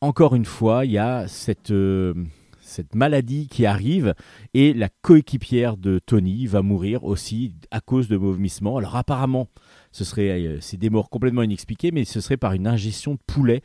[0.00, 2.14] encore une fois, il y a cette, euh,
[2.60, 4.14] cette maladie qui arrive
[4.54, 8.76] et la coéquipière de Tony va mourir aussi à cause de vomissements.
[8.76, 9.48] Alors apparemment,
[9.90, 13.20] ce serait euh, c'est des morts complètement inexpliquées, mais ce serait par une ingestion de
[13.26, 13.62] poulet.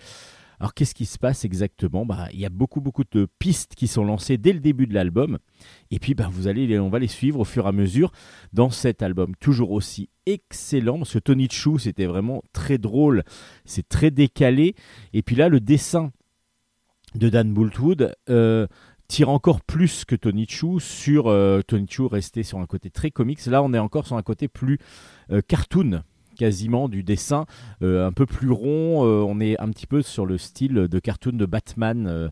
[0.60, 2.06] Alors qu'est-ce qui se passe exactement?
[2.06, 4.94] Bah, Il y a beaucoup beaucoup de pistes qui sont lancées dès le début de
[4.94, 5.40] l'album,
[5.92, 8.12] et puis bah, vous allez, on va les suivre au fur et à mesure
[8.54, 13.24] dans cet album, toujours aussi excellent, parce que Tony Chou c'était vraiment très drôle,
[13.66, 14.76] c'est très décalé,
[15.14, 16.12] et puis là le dessin
[17.16, 18.68] de Dan Bultwood euh,
[19.08, 23.12] tire encore plus que Tony Chu sur euh, Tony Chu resté sur un côté très
[23.12, 23.46] comics.
[23.46, 24.80] Là, on est encore sur un côté plus
[25.32, 26.04] euh, cartoon
[26.36, 27.46] quasiment du dessin
[27.82, 29.04] un peu plus rond.
[29.04, 32.30] On est un petit peu sur le style de cartoon de Batman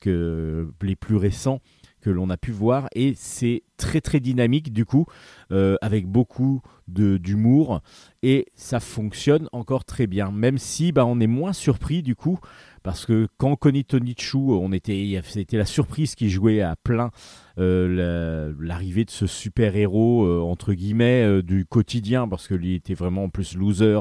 [0.00, 1.60] que les plus récents
[2.04, 5.06] que l'on a pu voir et c'est très très dynamique du coup
[5.50, 7.80] avec beaucoup d'humour
[8.22, 12.38] et ça fonctionne encore très bien même si bah, on est moins surpris du coup
[12.84, 17.10] parce que quand Tony Chou, on était, c'était la surprise qui jouait à plein
[17.58, 22.74] euh, l'arrivée de ce super héros euh, entre guillemets euh, du quotidien, parce que lui
[22.74, 23.98] était vraiment en plus loser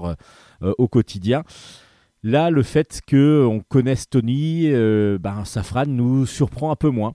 [0.61, 1.43] au quotidien.
[2.23, 7.13] Là, le fait que on connaisse Tony, ben Safran nous surprend un peu moins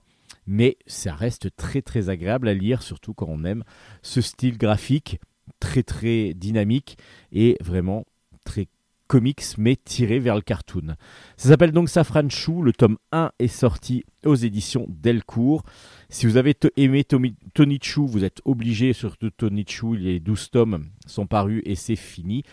[0.49, 3.63] mais ça reste très très agréable à lire, surtout quand on aime
[4.01, 5.19] ce style graphique
[5.59, 6.97] très très dynamique
[7.31, 8.05] et vraiment
[8.45, 8.67] très
[9.09, 10.95] comics mais tiré vers le cartoon.
[11.35, 15.63] Ça s'appelle donc Safran Chou, le tome 1 est sorti aux éditions Delcourt.
[16.09, 20.85] Si vous avez aimé Tony Chou, vous êtes obligé, surtout Tony Chou, les 12 tomes
[21.07, 22.43] sont parus et c'est fini.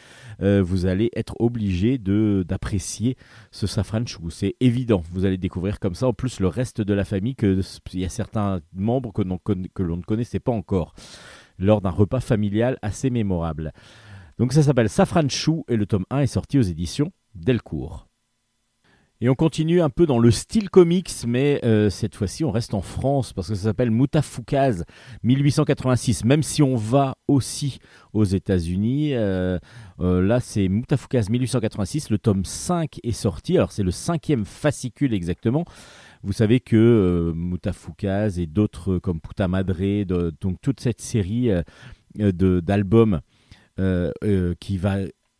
[0.40, 3.16] Euh, vous allez être obligé d'apprécier
[3.50, 4.30] ce Safran Chou.
[4.30, 7.60] C'est évident, vous allez découvrir comme ça en plus le reste de la famille, que
[7.92, 9.22] il y a certains membres que
[9.82, 10.94] l'on ne connaissait pas encore
[11.58, 13.72] lors d'un repas familial assez mémorable.
[14.38, 18.06] Donc ça s'appelle Safran Chou et le tome 1 est sorti aux éditions Delcourt.
[19.22, 22.74] Et on continue un peu dans le style comics, mais euh, cette fois-ci on reste
[22.74, 24.84] en France parce que ça s'appelle Moutafoukaz
[25.22, 26.26] 1886.
[26.26, 27.78] Même si on va aussi
[28.12, 29.58] aux États-Unis, euh,
[30.00, 32.10] euh, là c'est Moutafoukaz 1886.
[32.10, 33.56] Le tome 5 est sorti.
[33.56, 35.64] Alors c'est le cinquième fascicule exactement.
[36.22, 40.04] Vous savez que Moutafoukaz et d'autres comme Puta Madre,
[40.42, 41.50] donc toute cette série
[42.16, 43.20] d'albums euh, euh,
[43.76, 44.98] qui va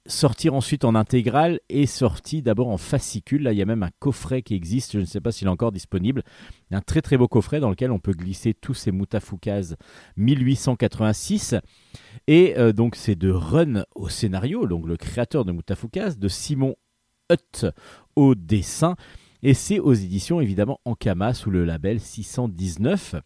[0.08, 3.42] sortir ensuite en intégrale et sorti d'abord en fascicule.
[3.42, 5.50] Là, il y a même un coffret qui existe, je ne sais pas s'il est
[5.50, 6.22] encore disponible.
[6.70, 9.76] Un très très beau coffret dans lequel on peut glisser tous ces Moutafoukaz
[10.16, 11.56] 1886.
[12.26, 16.76] Et euh, donc c'est de Run au scénario, donc le créateur de Moutafoukaz, de Simon
[17.30, 17.66] Hutt
[18.14, 18.96] au dessin.
[19.42, 23.16] Et c'est aux éditions évidemment Ankama sous le label 619.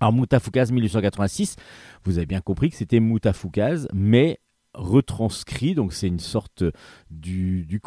[0.00, 1.56] Alors Moutafoukaz 1886,
[2.04, 4.40] vous avez bien compris que c'était Moutafoukaz, mais
[4.76, 6.62] retranscrit, donc c'est une sorte
[7.10, 7.80] du, du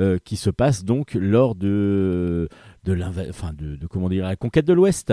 [0.00, 2.48] euh, qui se passe donc lors de,
[2.82, 5.12] de, enfin de, comment dire, la conquête de l'Ouest.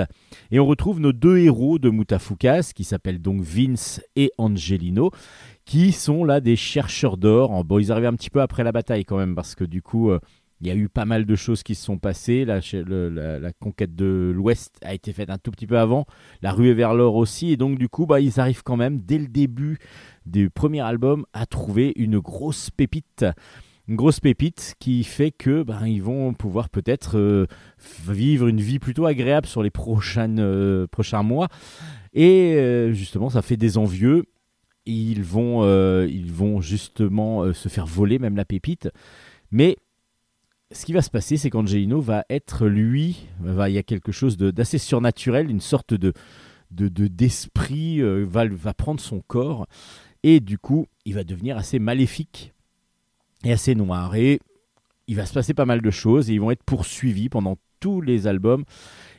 [0.50, 5.12] Et on retrouve nos deux héros de Moutafoukaz, qui s'appellent donc Vince et Angelino,
[5.66, 7.64] qui sont là des chercheurs d'or.
[7.64, 10.10] Bon, ils arrivent un petit peu après la bataille quand même, parce que du coup,
[10.10, 10.20] euh,
[10.62, 12.46] il y a eu pas mal de choses qui se sont passées.
[12.46, 12.62] La,
[13.60, 16.06] conquête de l'Ouest a été faite un tout petit peu avant.
[16.44, 17.52] La ruée vers l'or aussi.
[17.52, 19.80] Et donc, du coup, bah, ils arrivent quand même, dès le début
[20.28, 23.26] du premier album, à trouver une grosse pépite.
[23.88, 27.48] Une grosse pépite qui fait que bah, ils vont pouvoir peut-être euh,
[28.08, 31.48] vivre une vie plutôt agréable sur les euh, prochains mois.
[32.14, 34.26] Et euh, justement, ça fait des envieux
[34.88, 35.64] ils vont,
[36.08, 38.90] ils vont justement se faire voler même la pépite.
[39.52, 39.78] Mais
[40.72, 44.38] ce qui va se passer, c'est qu'Angelino va être lui, il y a quelque chose
[44.38, 46.14] d'assez surnaturel, une sorte de
[46.72, 49.68] d'esprit de, va, prendre son corps
[50.24, 52.54] et du coup il va devenir assez maléfique
[53.44, 54.40] et assez noir et
[55.08, 58.00] il va se passer pas mal de choses et ils vont être poursuivis pendant tous
[58.00, 58.64] les albums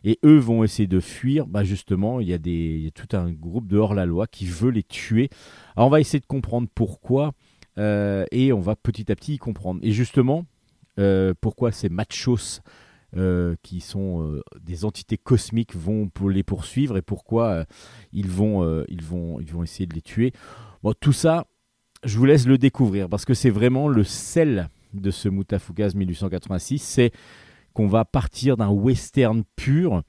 [0.04, 1.46] et eux vont essayer de fuir.
[1.46, 5.28] Bah justement, il y, a tout un groupe de hors-la-loi qui veut les tuer.
[5.76, 7.32] Alors on va essayer de comprendre pourquoi
[7.78, 9.80] euh, et on va petit à petit y comprendre.
[9.82, 10.51] Et justement, euh,
[11.40, 12.60] pourquoi ces machos
[13.16, 17.64] euh, qui sont des entités cosmiques vont pour les poursuivre et pourquoi
[18.12, 20.32] ils, vont, ils, vont, ils vont essayer de les tuer?
[20.82, 21.46] Bon, tout ça,
[22.04, 26.78] je vous laisse le découvrir parce que c'est vraiment le sel de ce Mutafukaz 1886.
[26.78, 27.12] C'est
[27.72, 30.02] qu'on va partir d'un western pur,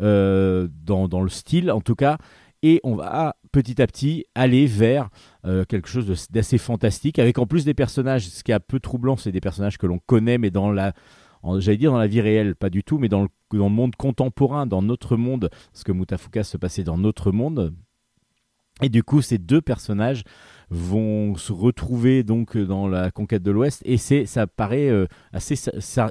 [0.00, 2.18] euh, dans, le style en tout cas,
[2.62, 5.08] et on va petit à petit aller vers
[5.46, 8.80] euh, quelque chose d'assez fantastique, avec en plus des personnages, ce qui est un peu
[8.80, 10.92] troublant, c'est des personnages que l'on connaît, mais dans la...
[11.58, 14.82] J'allais dire dans la vie réelle, pas du tout, mais dans le, monde contemporain, dans
[14.82, 17.72] notre monde, parce que Mutafuka se passait dans notre monde.
[18.82, 20.22] Et du coup, ces deux personnages
[20.68, 25.54] vont se retrouver donc dans la conquête de l'Ouest et c'est ça paraît euh, assez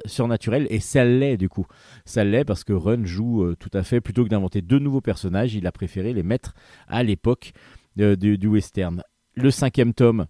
[0.06, 1.66] surnaturel et ça l'est du coup.
[2.04, 5.02] Ça l'est parce que Run joue euh, tout à fait plutôt que d'inventer deux nouveaux
[5.02, 6.54] personnages, il a préféré les mettre
[6.88, 7.52] à l'époque
[8.00, 9.02] euh, du, du, western.
[9.34, 10.26] Le cinquième tome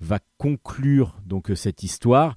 [0.00, 2.36] va conclure donc cette histoire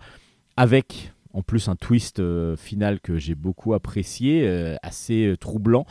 [0.56, 2.20] avec en plus un twist
[2.56, 5.86] final que j'ai beaucoup apprécié, assez troublant.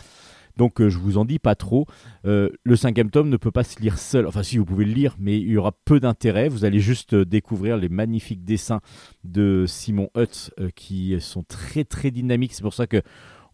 [0.56, 1.86] Donc euh, je vous en dis pas trop.
[2.24, 4.26] Euh, le cinquième tome ne peut pas se lire seul.
[4.26, 6.48] Enfin si vous pouvez le lire, mais il y aura peu d'intérêt.
[6.48, 8.80] Vous allez juste euh, découvrir les magnifiques dessins
[9.24, 12.54] de Simon Hutz qui sont très très dynamiques.
[12.54, 13.02] C'est pour ça que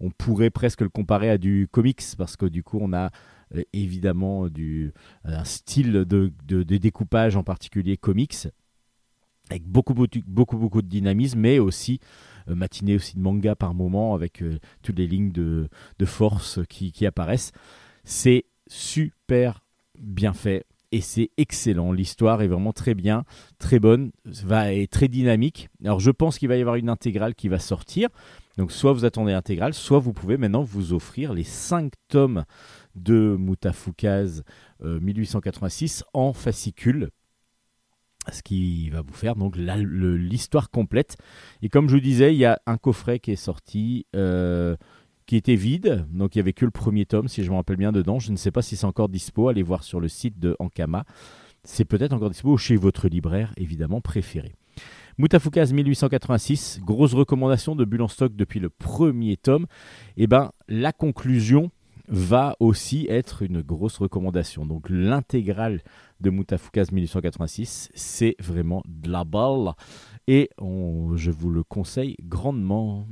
[0.01, 3.11] on pourrait presque le comparer à du comics parce que du coup on a
[3.73, 4.49] évidemment
[5.25, 8.49] un style de, découpage en particulier comics
[9.53, 12.01] avec beaucoup, beaucoup, beaucoup, de dynamisme, mais aussi
[12.49, 15.69] euh, matinée aussi de manga par moment avec euh, toutes les lignes de,
[16.05, 17.53] force qui, apparaissent.
[18.05, 19.65] C'est super
[19.99, 21.93] bien fait et c'est excellent.
[21.93, 23.25] L'histoire est vraiment très bien,
[23.59, 25.69] très bonne, va est très dynamique.
[25.85, 28.09] Alors je pense qu'il va y avoir une intégrale qui va sortir.
[28.59, 32.45] Donc soit vous attendez l'intégrale, soit vous pouvez maintenant vous offrir les 5 tomes
[32.95, 34.43] de Mutafukaz
[34.83, 37.11] 1886 euh, en fascicule
[38.31, 41.17] ce qui va vous faire donc l'histoire complète.
[41.63, 44.77] Et comme je vous disais, il y a un coffret qui est sorti, euh,
[45.27, 47.77] qui était vide, donc il n'y avait que le premier tome, si je me rappelle
[47.77, 48.19] bien dedans.
[48.19, 51.05] Je ne sais pas si c'est encore dispo, allez voir sur le site de Ankama.
[51.65, 54.55] C'est peut-être encore dispo chez votre libraire, évidemment, préféré.
[55.19, 59.67] Mutafukaz 1886, grosse recommandation de Bulle en stock depuis le premier tome.
[60.17, 61.71] Et eh ben la conclusion
[62.09, 64.67] va aussi être une grosse recommandation.
[64.67, 65.83] Donc l'intégrale
[66.23, 69.73] de Mutafukaz 1886, c'est vraiment de la balle
[70.29, 73.07] et je vous le conseille grandement.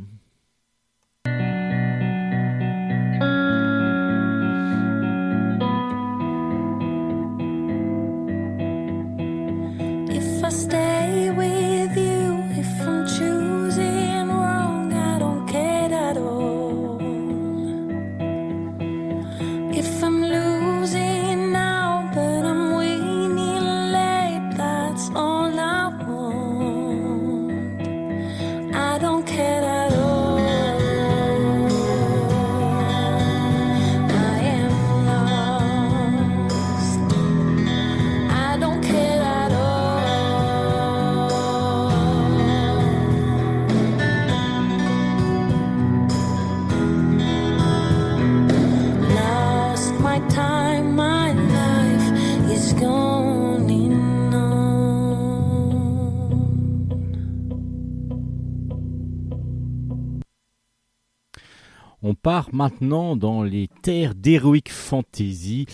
[62.10, 65.66] On part maintenant dans les terres d'Heroic Fantasy,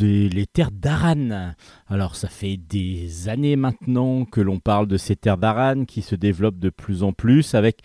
[0.00, 1.54] les terres d'Aran.
[1.86, 6.16] Alors ça fait des années maintenant que l'on parle de ces terres d'Aran qui se
[6.16, 7.82] développent de plus en plus avec,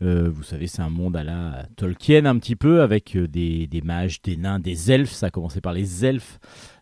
[0.00, 3.68] euh, vous savez, c'est un monde à la Tolkien un petit peu, avec euh, des,
[3.82, 5.10] mages, des nains, des elfes.
[5.10, 6.38] Ça a commencé par les elfes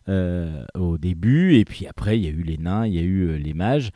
[0.07, 3.01] euh, au début, et puis après il y a eu les nains, il y a
[3.01, 3.89] eu les mages.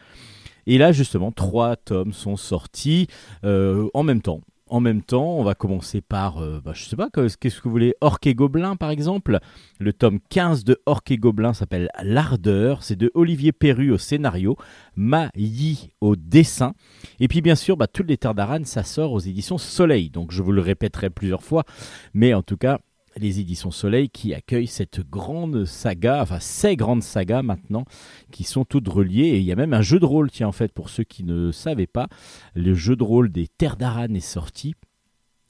[0.65, 3.05] Et là, justement, trois tomes sont sortis
[3.43, 4.41] en même temps
[4.71, 7.63] en même temps, on va commencer par, je euh, bah, je sais pas, qu'est-ce que
[7.65, 9.39] vous voulez, Orc et Gobelin par exemple.
[9.79, 14.55] Le tome 15 de Orc et Gobelin s'appelle L'Ardeur, c'est de Olivier Perru au scénario,
[14.95, 16.73] Ma Yi au dessin.
[17.19, 18.31] Et puis bien sûr, bah, toutes les Terres
[18.63, 20.09] ça sort aux éditions Soleil.
[20.09, 21.65] Donc je vous le répéterai plusieurs fois,
[22.13, 22.79] mais en tout cas,
[23.17, 27.85] les éditions Soleil qui accueillent cette grande saga, enfin ces grandes sagas maintenant,
[28.31, 29.27] qui sont toutes reliées.
[29.27, 31.23] Et il y a même un jeu de rôle, tiens, en fait, pour ceux qui
[31.23, 32.07] ne savaient pas,
[32.55, 34.75] le jeu de rôle des Terres d'Aran est sorti.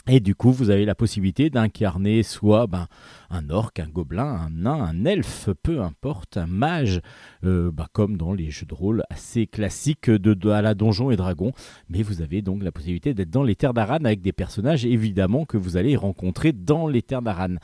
[0.08, 2.88] Et du coup, vous avez la possibilité d'incarner soit ben,
[3.30, 7.02] un orc, un gobelin, un nain, un elfe, peu importe, un mage,
[7.44, 11.18] euh, ben, comme dans les jeux de rôle assez classiques de, à la Donjon et
[11.18, 11.52] Dragon.
[11.90, 15.46] Mais vous avez donc la possibilité d'être dans les terres d'Aran avec des personnages évidemment
[15.46, 17.56] que vous allez rencontrer dans les terres d'Aran.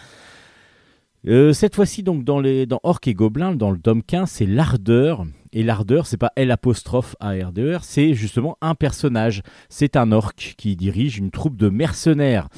[1.28, 4.46] Euh, cette fois-ci, donc dans, les, dans Orc et Gobelin, dans le tome 15, c'est
[4.46, 5.26] l'ardeur.
[5.54, 9.42] Et l'ardeur, c'est pas L apostrophe A R D E R, c'est justement un personnage.
[9.70, 12.50] C'est un orc qui dirige une troupe de mercenaires.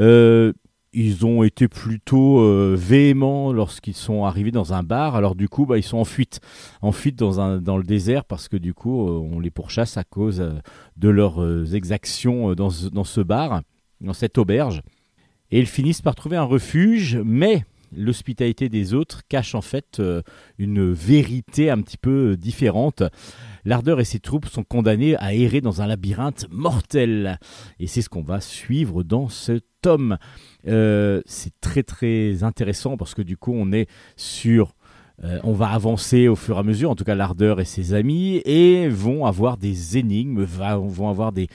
[0.00, 0.52] Euh,
[0.92, 5.16] ils ont été plutôt euh, véhéments lorsqu'ils sont arrivés dans un bar.
[5.16, 6.40] Alors du coup, bah, ils sont en fuite,
[6.82, 10.44] en fuite dans, le désert parce que du coup, on les pourchasse à cause
[10.96, 13.62] de leurs exactions dans ce bar,
[14.00, 14.82] dans cette auberge.
[15.52, 17.64] Et ils finissent par trouver un refuge, mais
[17.94, 20.22] l'hospitalité des autres cache en fait euh,
[20.58, 23.02] une vérité un petit peu différente.
[23.64, 27.38] L'ardeur et ses troupes sont condamnés à errer dans un labyrinthe mortel.
[27.78, 30.18] Et c'est ce qu'on va suivre dans ce tome.
[30.66, 34.74] Euh, c'est très très intéressant parce que du coup on est sur
[35.24, 37.94] euh, on va avancer au fur et à mesure, en tout cas l'ardeur et ses
[37.94, 41.48] amis, et vont avoir des énigmes, vont avoir des,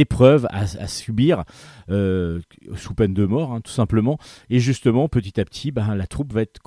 [0.00, 1.44] épreuves à, subir
[1.90, 2.40] euh,
[2.76, 4.18] sous peine de mort, hein, tout simplement.
[4.50, 6.60] Et justement, petit à petit, ben, la troupe va être,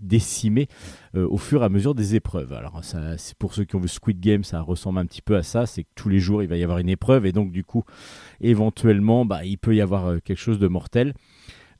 [0.00, 0.68] décimée
[1.14, 2.52] euh, au fur et à mesure des épreuves.
[2.52, 2.80] Alors,
[3.38, 5.66] pour ceux qui ont vu Squid Game, ça ressemble un petit peu à ça.
[5.66, 7.84] C'est que tous les jours, il va y avoir une épreuve, et donc du coup,
[8.40, 11.14] éventuellement, ben, il peut y avoir quelque chose de mortel.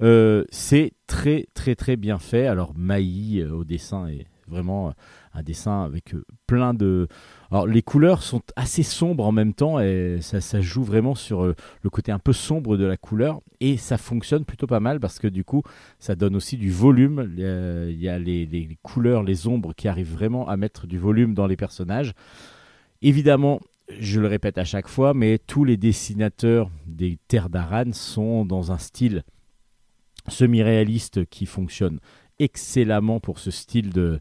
[0.03, 2.47] Euh, c'est très très très bien fait.
[2.47, 4.93] Alors Maï euh, au dessin est vraiment euh,
[5.35, 6.15] un dessin avec
[6.47, 7.09] plein de...
[7.51, 11.91] Alors les couleurs sont assez sombres en même temps et ça, joue vraiment sur le
[11.91, 15.29] côté un peu sombre de la couleur et ça fonctionne plutôt pas mal parce que
[15.29, 15.63] du coup
[15.99, 17.33] ça donne aussi du volume.
[17.37, 21.35] Il y a les, les couleurs, les ombres qui arrivent vraiment à mettre du volume
[21.35, 22.15] dans les personnages.
[23.03, 23.61] Évidemment,
[23.99, 28.73] je le répète à chaque fois, mais tous les dessinateurs des Terres d'Aran sont dans
[28.73, 29.23] un style
[30.29, 32.01] semi-réaliste qui fonctionne
[32.39, 34.21] excellemment pour ce style de,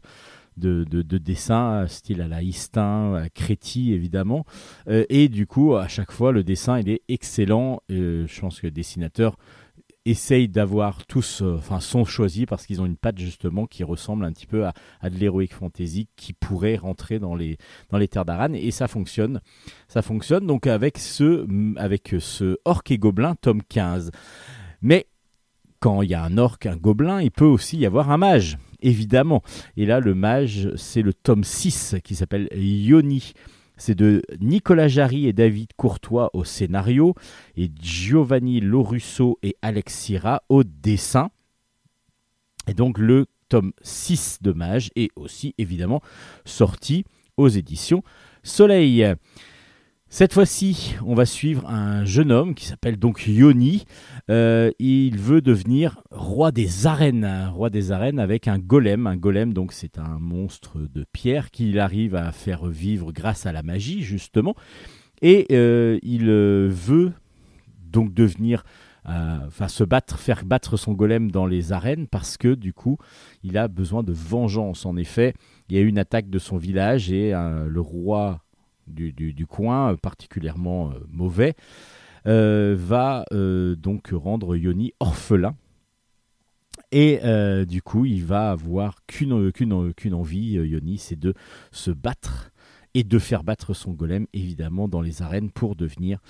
[0.56, 4.44] de, dessin, style à la Histin, à Créti évidemment.
[4.88, 7.82] Euh, et du coup, à chaque fois, le dessin il est excellent.
[7.90, 9.36] Euh, je pense que le dessinateur
[10.06, 14.24] essaye d'avoir tous, euh, enfin, sont choisis parce qu'ils ont une patte justement qui ressemble
[14.24, 17.58] un petit peu à, de l'heroic fantasy qui pourrait rentrer dans les,
[17.90, 19.40] dans les terres d'Aran et ça fonctionne.
[19.88, 21.46] Ça fonctionne donc avec ce,
[21.76, 24.12] avec ce Orc et Gobelin tome 15.
[24.80, 25.06] Mais
[25.80, 28.58] quand il y a un orc, un gobelin, il peut aussi y avoir un mage,
[28.80, 29.42] évidemment.
[29.76, 33.32] Et là, le mage, c'est le tome 6 qui s'appelle Yoni.
[33.76, 37.14] C'est de Nicolas Jarry et David Courtois au scénario
[37.56, 41.28] et Giovanni Lorusso et Alex Sira au dessin.
[42.68, 46.00] Et donc le tome 6 de Mage est aussi évidemment
[46.44, 47.04] sorti
[47.36, 48.02] aux éditions
[48.42, 49.14] Soleil.
[50.08, 53.84] Cette fois-ci, on va suivre un jeune homme qui s'appelle donc Yoni.
[54.30, 59.08] Euh, il veut devenir roi des arènes, roi des arènes avec un golem.
[59.08, 63.52] Un golem, donc, c'est un monstre de pierre qu'il arrive à faire vivre grâce à
[63.52, 64.54] la magie, justement.
[65.22, 67.12] Et euh, il euh, veut
[67.80, 68.62] donc devenir
[69.08, 72.98] enfin se battre, faire battre son golem dans les arènes parce que du coup,
[73.44, 74.84] il a besoin de vengeance.
[74.84, 75.34] En effet,
[75.68, 78.45] il y a eu une attaque de son village et le roi
[78.86, 81.54] du, coin, euh, particulièrement euh, mauvais,
[82.26, 85.54] euh, va donc rendre Yoni orphelin.
[86.92, 87.20] Et
[87.66, 89.32] du coup, il va avoir qu'une
[90.12, 91.34] envie, Yoni, c'est de
[91.72, 92.52] se battre
[92.94, 96.20] et de faire battre son golem, évidemment, dans les arènes pour devenir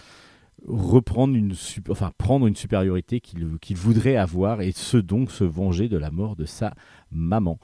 [0.67, 1.55] reprendre une
[1.91, 6.35] enfin prendre une supériorité qu'il voudrait avoir et ce donc se venger de la mort
[6.35, 6.75] de sa
[7.11, 7.59] maman.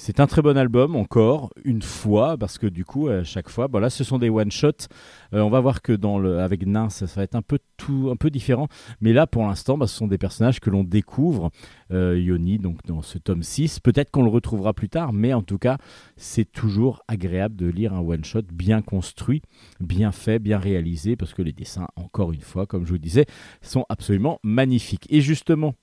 [0.00, 3.66] C'est un très bon album encore une fois parce que du coup à chaque fois,
[3.66, 4.86] bon là ce sont des one shot.
[5.34, 5.92] Euh, on va voir que
[6.38, 8.68] avec Nain ça, va être un peu tout un peu différent,
[9.00, 11.50] mais là pour l'instant bah, ce sont des personnages que l'on découvre.
[11.90, 15.42] Euh, Yoni donc dans ce tome 6, peut-être qu'on le retrouvera plus tard, mais en
[15.42, 15.78] tout cas
[16.16, 19.42] c'est toujours agréable de lire un one shot bien construit,
[19.80, 23.26] bien fait, bien réalisé parce que les dessins encore une fois comme je vous disais
[23.62, 25.08] sont absolument magnifiques.
[25.10, 25.74] Et justement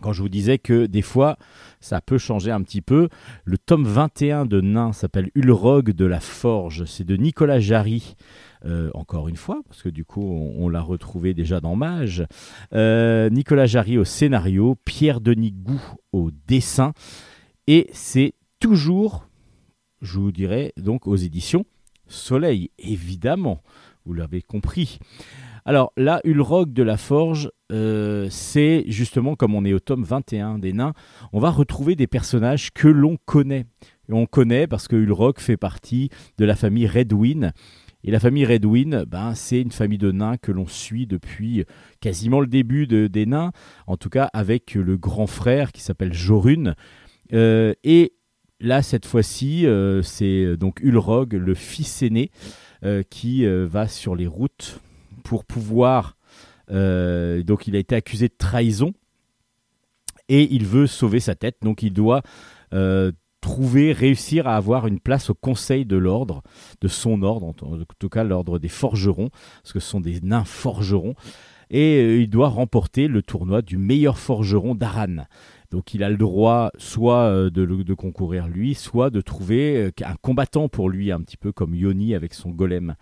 [0.00, 1.36] quand je vous disais que des fois,
[1.80, 3.08] ça peut changer un petit peu.
[3.44, 6.84] Le tome 21 de Nain s'appelle Ulrog de la Forge.
[6.84, 8.14] C'est de Nicolas Jarry,
[8.64, 12.24] euh, encore une fois, parce que du coup, on, l'a retrouvé déjà dans Mage.
[12.72, 15.80] Euh, Nicolas Jarry au scénario, Pierre-Denis Gou
[16.12, 16.92] au dessin.
[17.66, 19.26] Et c'est toujours,
[20.00, 21.64] je vous dirais, donc aux éditions
[22.08, 23.62] Soleil, évidemment.
[24.06, 24.98] Vous l'avez compris.
[25.68, 30.58] Alors là, Ulrog de la Forge, euh, c'est justement comme on est au tome 21
[30.58, 30.94] des nains,
[31.34, 33.66] on va retrouver des personnages que l'on connaît.
[34.08, 36.08] On connaît parce que Ulrog fait partie
[36.38, 37.52] de la famille Redwin.
[38.02, 41.66] Et la famille Redwin, ben, c'est une famille de nains que l'on suit depuis
[42.00, 43.52] quasiment le début des nains,
[43.86, 46.76] en tout cas avec le grand frère qui s'appelle Jorun.
[47.34, 48.14] Euh, et
[48.58, 52.30] là, cette fois-ci, euh, c'est donc Ulrog, le fils aîné,
[53.10, 54.80] qui va sur les routes
[55.28, 56.16] pour pouvoir.
[56.70, 58.94] Euh, donc, il a été accusé de trahison
[60.30, 61.58] et il veut sauver sa tête.
[61.60, 62.22] Donc, il doit
[62.72, 63.12] euh,
[63.42, 66.42] trouver, réussir à avoir une place au conseil de l'ordre,
[66.80, 67.54] de son ordre, en
[67.98, 69.28] tout cas l'ordre des forgerons,
[69.62, 71.14] parce que ce sont des nains forgerons.
[71.68, 75.26] Et euh, il doit remporter le tournoi du meilleur forgeron d'Aran.
[75.70, 80.70] Donc il a le droit soit de, de, concourir lui, soit de trouver un combattant
[80.70, 82.94] pour lui, un petit peu comme Yoni avec son golem.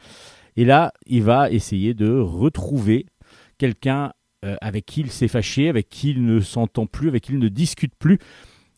[0.57, 3.07] Et là, il va essayer de retrouver
[3.59, 4.13] quelqu'un
[4.45, 7.39] euh, avec qui il s'est fâché, avec qui il ne s'entend plus, avec qui il
[7.39, 8.19] ne discute plus.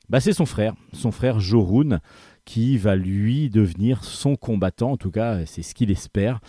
[0.09, 2.01] Bah, c'est son frère, son frère Jorun,
[2.45, 6.41] qui va lui devenir son combattant, en tout cas c'est ce qu'il espère,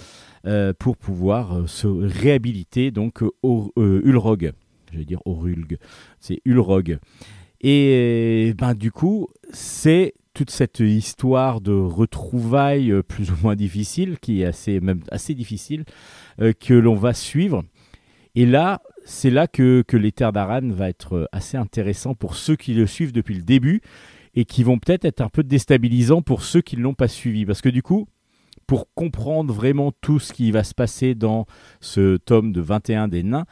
[0.45, 4.53] euh, pour pouvoir euh, se réhabiliter donc au Ulrog.
[4.91, 5.77] Je vais dire Orulg,
[6.19, 6.99] c'est Ulrog.
[7.61, 14.17] Et ben, du coup, c'est toute cette histoire de retrouvailles euh, plus ou moins difficile,
[14.19, 15.85] qui est assez, même assez difficile,
[16.41, 17.63] euh, que l'on va suivre.
[18.35, 22.35] Et là, c'est là que, que les terres d'Aran va être euh, assez intéressant pour
[22.35, 23.81] ceux qui le suivent depuis le début
[24.35, 27.45] et qui vont peut-être être un peu déstabilisants pour ceux qui ne l'ont pas suivi.
[27.45, 28.07] Parce que du coup,
[28.67, 31.47] pour comprendre vraiment tout ce qui va se passer dans
[31.81, 33.45] ce tome de 21 des nains,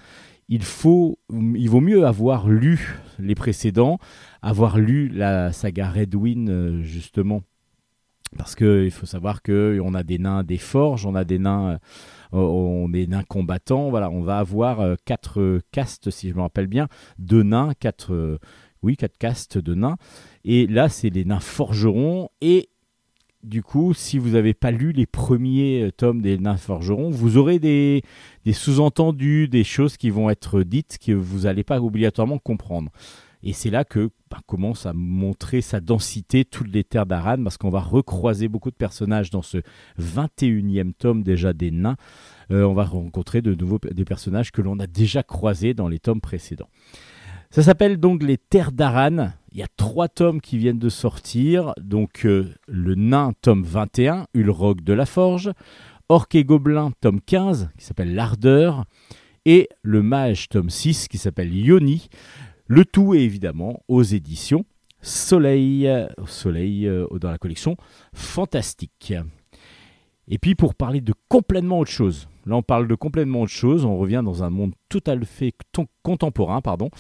[0.50, 4.00] il, faut, il vaut mieux avoir lu les précédents,
[4.42, 7.42] avoir lu la saga Redwin, euh, justement.
[8.38, 11.80] Parce qu'il faut savoir qu'on a des nains des forges, on a des nains,
[12.34, 13.90] euh, on des nains combattants.
[13.90, 16.88] Voilà, on va avoir euh, quatre castes, si je me rappelle bien,
[17.20, 18.40] de nains, quatre,
[18.84, 19.96] oui, quatre castes de nains.
[20.44, 22.30] Et là, c'est les nains forgerons.
[22.42, 22.70] Et
[23.44, 27.38] du coup, si vous n'avez pas lu les premiers euh, tomes des Nains Forgerons, vous
[27.38, 28.04] aurez des,
[28.52, 32.92] sous-entendus, des choses qui vont être dites que vous n'allez pas obligatoirement comprendre.
[33.44, 37.58] Et c'est là que bah, commence à montrer sa densité toutes les terres d'Aran, parce
[37.58, 39.60] qu'on va recroiser beaucoup de personnages dans ce
[40.00, 41.96] 21e tome déjà des nains.
[42.52, 46.00] Euh, on va rencontrer de nouveaux des personnages que l'on a déjà croisés dans les
[46.00, 46.70] tomes précédents.
[47.52, 49.30] Ça s'appelle donc Les Terres d'Aran.
[49.58, 51.74] Il y a trois tomes qui viennent de sortir.
[51.82, 55.52] Donc euh, Le Nain, tome 21, Ulrog de la Forge.
[56.10, 58.86] Orc et Gobelin, tome 15, qui s'appelle L'Ardeur.
[59.46, 62.08] Et Le Mage, tome 6, qui s'appelle Yoni.
[62.68, 64.64] Le tout est évidemment aux éditions
[65.02, 65.92] Soleil,
[66.28, 67.78] Soleil euh, dans la collection
[68.14, 69.16] Fantastique.
[70.28, 73.86] Et puis pour parler de complètement autre chose, là on parle de complètement autre chose,
[73.86, 75.56] on revient dans un monde tout à fait
[76.04, 76.92] contemporain, pardon.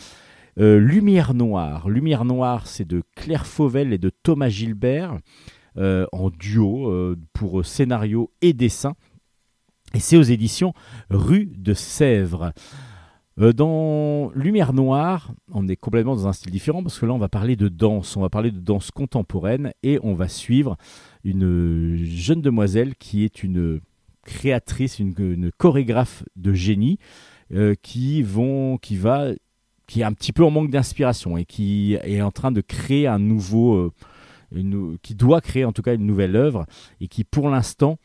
[0.59, 1.87] Euh, Lumière Noire.
[1.87, 5.19] Lumière Noire, c'est de Claire Fauvel et de Thomas Gilbert
[5.77, 8.95] euh, en duo euh, pour scénario et dessin.
[9.93, 10.73] Et c'est aux éditions
[11.11, 12.53] Rue de Sèvres.
[13.37, 17.29] Dans Lumière Noire, on est complètement dans un style différent parce que là, on va
[17.29, 20.75] parler de danse, on va parler de danse contemporaine et on va suivre
[21.23, 23.79] une jeune demoiselle qui est une
[24.23, 26.97] créatrice, une, chorégraphe de génie
[27.83, 29.33] qui, vont, qui va
[29.87, 33.07] qui est un petit peu en manque d'inspiration et qui est en train de créer
[33.07, 33.91] un nouveau,
[34.55, 36.65] euh, qui doit créer en tout cas une nouvelle œuvre
[37.01, 37.97] et qui pour l'instant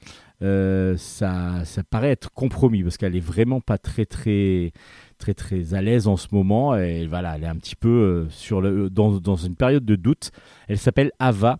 [0.42, 4.72] euh, ça, ça paraît être compromis parce qu'elle est vraiment pas très très
[5.18, 8.28] très très à l'aise en ce moment et voilà elle est un petit peu euh,
[8.30, 10.32] sur le, dans, dans une période de doute.
[10.68, 11.58] Elle s'appelle Ava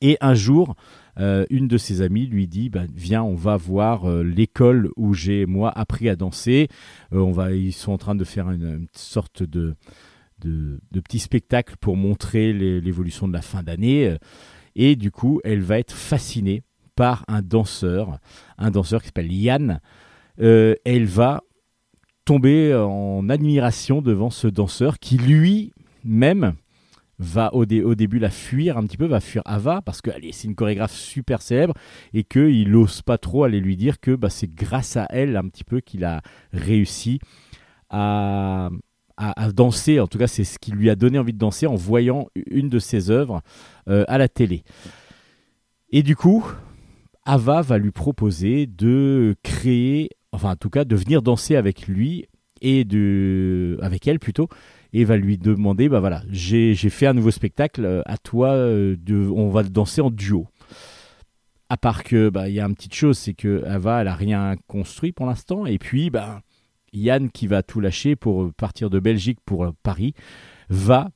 [0.00, 0.74] et un jour
[1.18, 5.14] euh, une de ses amies lui dit bah, Viens, on va voir euh, l'école où
[5.14, 6.68] j'ai, moi, appris à danser.
[7.12, 9.74] Euh, on va, ils sont en train de faire une, sorte de,
[10.40, 14.16] de, petit spectacle pour montrer l'évolution de la fin d'année.
[14.74, 16.62] Et du coup, elle va être fascinée
[16.94, 18.18] par un danseur,
[18.58, 19.80] un danseur qui s'appelle Yann.
[20.38, 21.42] elle va
[22.24, 26.56] tomber en admiration devant ce danseur qui lui-même
[27.18, 30.54] va au, début la fuir un petit peu, va fuir Ava parce que c'est une
[30.54, 31.74] chorégraphe super célèbre
[32.12, 35.48] et qu'il n'ose pas trop aller lui dire que bah, c'est grâce à elle un
[35.48, 37.18] petit peu qu'il a réussi
[37.90, 38.70] à,
[39.54, 39.98] danser.
[39.98, 42.68] En tout cas, c'est ce qui lui a donné envie de danser en voyant une
[42.68, 43.40] de ses œuvres
[43.88, 44.62] euh, à la télé.
[45.90, 46.44] Et du coup,
[47.24, 52.26] Ava va lui proposer de créer, enfin en tout cas de venir danser avec lui
[52.60, 54.48] et de, avec elle plutôt,
[54.96, 58.96] et va lui demander bah voilà, j'ai fait un nouveau spectacle, euh, à toi, euh,
[58.98, 60.48] de, on va danser en duo.
[61.68, 64.14] À part que bah il y a une petite chose, c'est que Ava elle a
[64.14, 66.40] rien construit pour l'instant et puis bah
[66.94, 70.14] Yann qui va tout lâcher pour partir de Belgique pour Paris
[70.70, 71.10] va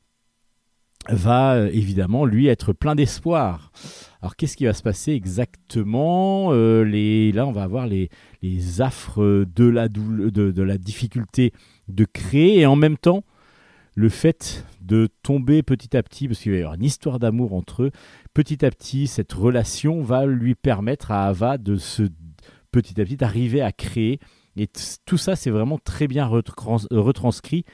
[1.08, 3.72] va euh, évidemment lui être plein d'espoir.
[4.20, 8.10] Alors qu'est-ce qui va se passer exactement euh, les, Là on va avoir les,
[8.42, 11.54] les affres de la, de, de la difficulté
[11.88, 13.24] de créer et en même temps
[13.94, 17.54] le fait de tomber petit à petit, parce qu'il va y avoir une histoire d'amour
[17.54, 17.90] entre eux,
[18.34, 22.04] petit à petit, cette relation va lui permettre à Ava de se
[22.72, 24.20] petit à petit arriver à créer.
[24.56, 24.68] Et
[25.06, 27.64] tout ça, c'est vraiment très bien retranscrit.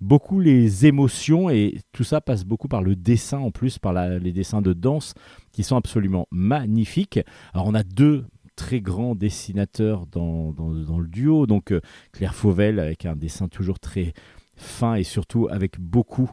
[0.00, 4.32] Beaucoup les émotions, et tout ça passe beaucoup par le dessin en plus, par les
[4.32, 5.14] dessins de danse,
[5.52, 7.20] qui sont absolument magnifiques.
[7.54, 8.24] Alors on a deux
[8.56, 11.80] très grands dessinateurs dans, dans, le duo, donc euh,
[12.12, 14.12] Claire Fauvel avec un dessin toujours très
[14.56, 16.30] fin et surtout avec beaucoup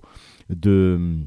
[0.50, 1.20] de,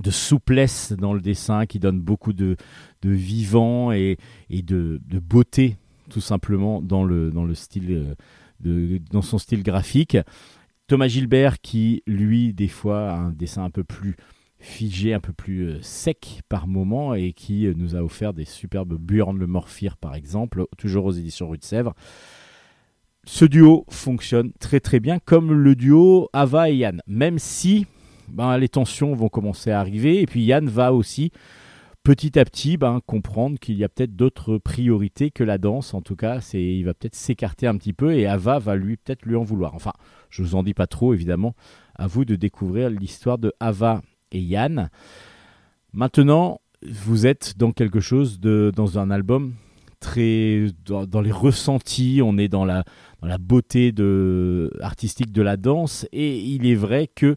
[0.00, 2.56] de souplesse dans le dessin qui donne beaucoup de,
[3.02, 4.16] de vivant et,
[4.50, 5.76] et de, de, beauté
[6.10, 8.14] tout simplement dans le, dans le style euh,
[8.60, 10.16] de, dans son style graphique.
[10.86, 14.16] Thomas Gilbert qui lui des fois a un dessin un peu plus
[14.58, 18.44] figé, un peu plus euh, sec par moment et qui euh, nous a offert des
[18.44, 21.94] superbes Burn le Morphire par exemple, toujours aux éditions Rue de Sèvres
[23.28, 27.86] ce duo fonctionne très très bien comme le duo Ava et Yann, même si
[28.26, 31.30] ben, les tensions vont commencer à arriver et puis Yann va aussi
[32.04, 35.92] petit à petit ben, comprendre qu'il y a peut-être d'autres priorités que la danse.
[35.92, 38.96] En tout cas, c'est, il va peut-être s'écarter un petit peu et Ava va lui
[38.96, 39.74] peut-être lui en vouloir.
[39.74, 39.92] Enfin,
[40.30, 41.54] je vous en dis pas trop évidemment.
[41.96, 44.00] À vous de découvrir l'histoire de Ava
[44.32, 44.88] et Yann.
[45.92, 49.52] Maintenant, vous êtes dans quelque chose de dans un album
[50.00, 52.84] très dans, les ressentis, on est dans la,
[53.20, 53.92] dans la beauté
[54.80, 57.36] artistique de la danse, et il est vrai que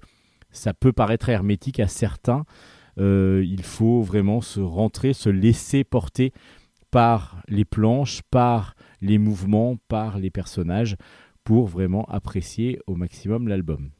[0.51, 2.45] ça peut paraître hermétique à certains.
[2.99, 6.33] Euh, il faut vraiment se rentrer, se laisser porter
[6.91, 10.97] par les planches, par les mouvements, par les personnages,
[11.43, 13.91] pour vraiment apprécier au maximum l'album.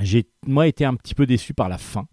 [0.00, 2.06] J'ai moi été un petit peu déçu par la fin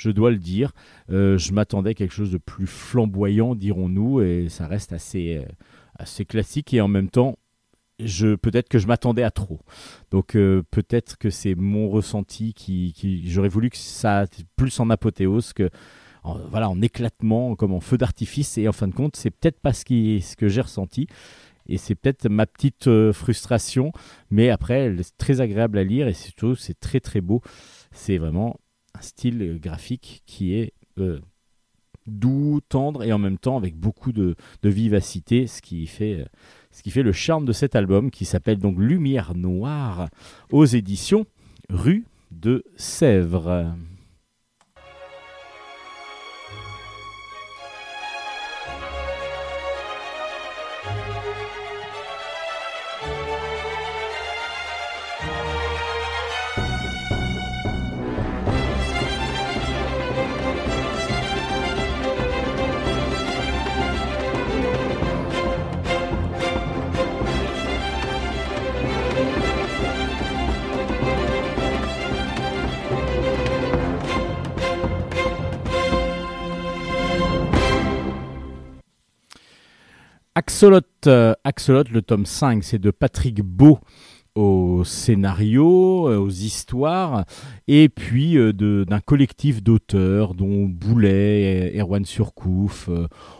[0.00, 0.72] je dois le dire.
[1.10, 5.44] Euh, je m'attendais à quelque chose de plus flamboyant, dirons-nous, et ça reste assez, euh,
[5.98, 7.36] assez classique et en même temps,
[8.04, 9.60] je, peut-être que je m'attendais à trop.
[10.10, 14.26] Donc euh, peut-être que c'est mon ressenti qui, j'aurais voulu que ça
[14.56, 15.70] plus en apothéose que
[16.22, 18.58] en, voilà en éclatement comme en feu d'artifice.
[18.58, 21.06] Et en fin de compte c'est peut-être pas ce, qui, ce que j'ai ressenti.
[21.66, 23.92] Et c'est peut-être ma petite frustration.
[24.30, 27.42] Mais après elle est très agréable à lire et surtout c'est très très beau.
[27.92, 28.58] C'est vraiment
[28.94, 31.20] un style graphique qui est euh,
[32.06, 36.24] doux, tendre et en même temps avec beaucoup de, vivacité, ce qui, fait, euh,
[36.70, 40.08] ce qui fait le charme de cet album qui s'appelle donc Lumière Noire
[40.50, 41.26] aux éditions
[41.68, 43.74] Rue de Sèvres.
[80.60, 83.78] Axolot, euh, Axolot, le tome 5, c'est de Patrick Beau
[84.34, 87.24] au scénario, euh, aux histoires,
[87.66, 92.90] et puis euh, d'un collectif d'auteurs dont Boulet, Erwan Surcouf,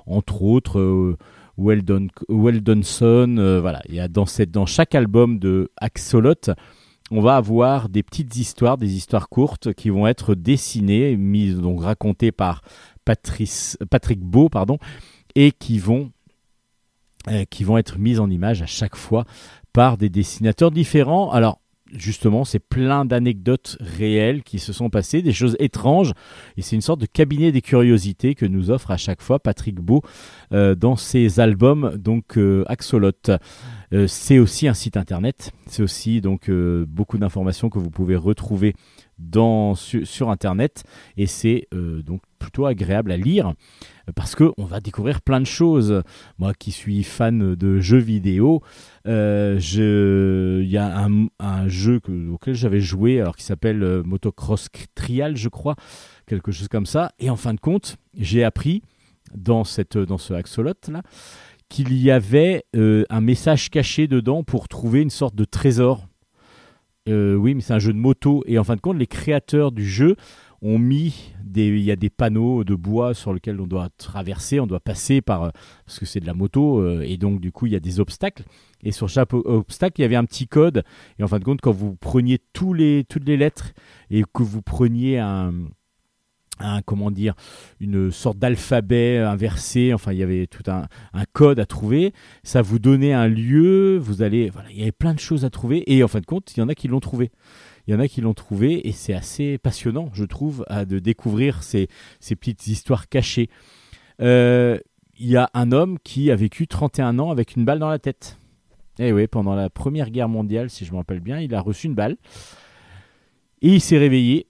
[0.07, 1.19] entre autres,
[1.59, 3.59] Weldon, Weldonson.
[3.61, 4.25] voilà, il y a dans,
[4.65, 6.55] chaque album de Axolot,
[7.11, 11.83] on va avoir des petites histoires, des histoires courtes qui vont être dessinées, mises, donc
[11.83, 12.63] racontées par
[13.05, 14.49] Patrick Beau,
[15.35, 16.13] et qui vont
[17.51, 19.25] qui vont être mises en image à chaque fois
[19.73, 21.31] par des dessinateurs différents.
[21.31, 21.61] Alors,
[21.93, 26.13] justement, c'est plein d'anecdotes réelles qui se sont passées, des choses étranges,
[26.57, 29.77] et c'est une sorte de cabinet des curiosités que nous offre à chaque fois Patrick
[29.77, 30.03] Beau
[30.53, 33.13] euh, dans ses albums, donc euh, Axolot.
[34.07, 38.75] c'est aussi un site internet, c'est aussi donc beaucoup d'informations que vous pouvez retrouver
[39.75, 40.85] sur, internet,
[41.17, 43.55] et c'est donc plutôt agréable à lire
[44.15, 46.03] parce que on va découvrir plein de choses.
[46.39, 48.63] Moi qui suis fan de jeux vidéo,
[49.07, 49.59] euh,
[50.63, 51.07] il y a
[51.39, 52.01] un, jeu
[52.31, 55.77] auquel j'avais joué, alors qui s'appelle euh, Motocross Trial, je crois,
[56.27, 57.13] quelque chose comme ça.
[57.19, 58.83] Et en fin de compte, j'ai appris
[59.35, 61.03] dans cette dans ce axolot là
[61.69, 66.10] qu'il y avait euh, un message caché dedans pour trouver une sorte de trésor.
[67.07, 69.85] Oui, mais c'est un jeu de moto et en fin de compte, les créateurs du
[69.85, 70.17] jeu
[70.63, 74.61] ont mis des, il y a des panneaux de bois sur lesquels on doit traverser,
[74.61, 75.51] on doit passer par, euh,
[75.87, 78.01] parce que c'est de la moto, euh, et donc du coup il y a des
[78.01, 78.45] obstacles.
[78.83, 80.85] Et sur chaque obstacle, il y avait un petit code.
[81.19, 83.73] Et en fin de compte, quand vous preniez tous les, toutes les lettres
[84.11, 85.53] et que vous preniez un,
[86.61, 87.35] un, comment dire,
[87.81, 89.93] une sorte d'alphabet inversé.
[89.95, 90.87] Enfin, il y avait tout un,
[91.33, 92.13] code à trouver.
[92.43, 93.99] Ça vous donnait un lieu.
[93.99, 95.83] Vous allez, il y avait plein de choses à trouver.
[95.93, 97.31] Et en fin de compte, il y en a qui l'ont trouvé.
[97.87, 101.63] Il y en a qui l'ont trouvé et c'est assez passionnant, je trouve, de découvrir
[101.63, 101.89] ces,
[102.21, 103.49] petites histoires cachées.
[104.21, 104.79] Euh,
[105.19, 107.99] il y a un homme qui a vécu 31 ans avec une balle dans la
[107.99, 108.39] tête.
[108.99, 111.87] Eh oui, pendant la Première Guerre mondiale, si je me rappelle bien, il a reçu
[111.87, 112.17] une balle.
[113.63, 114.47] Et il s'est réveillé.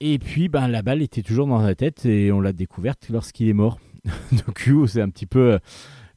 [0.00, 3.48] Et puis, ben, la balle était toujours dans la tête et on l'a découverte lorsqu'il
[3.48, 3.78] est mort.
[4.46, 5.58] Donc, c'est un petit peu,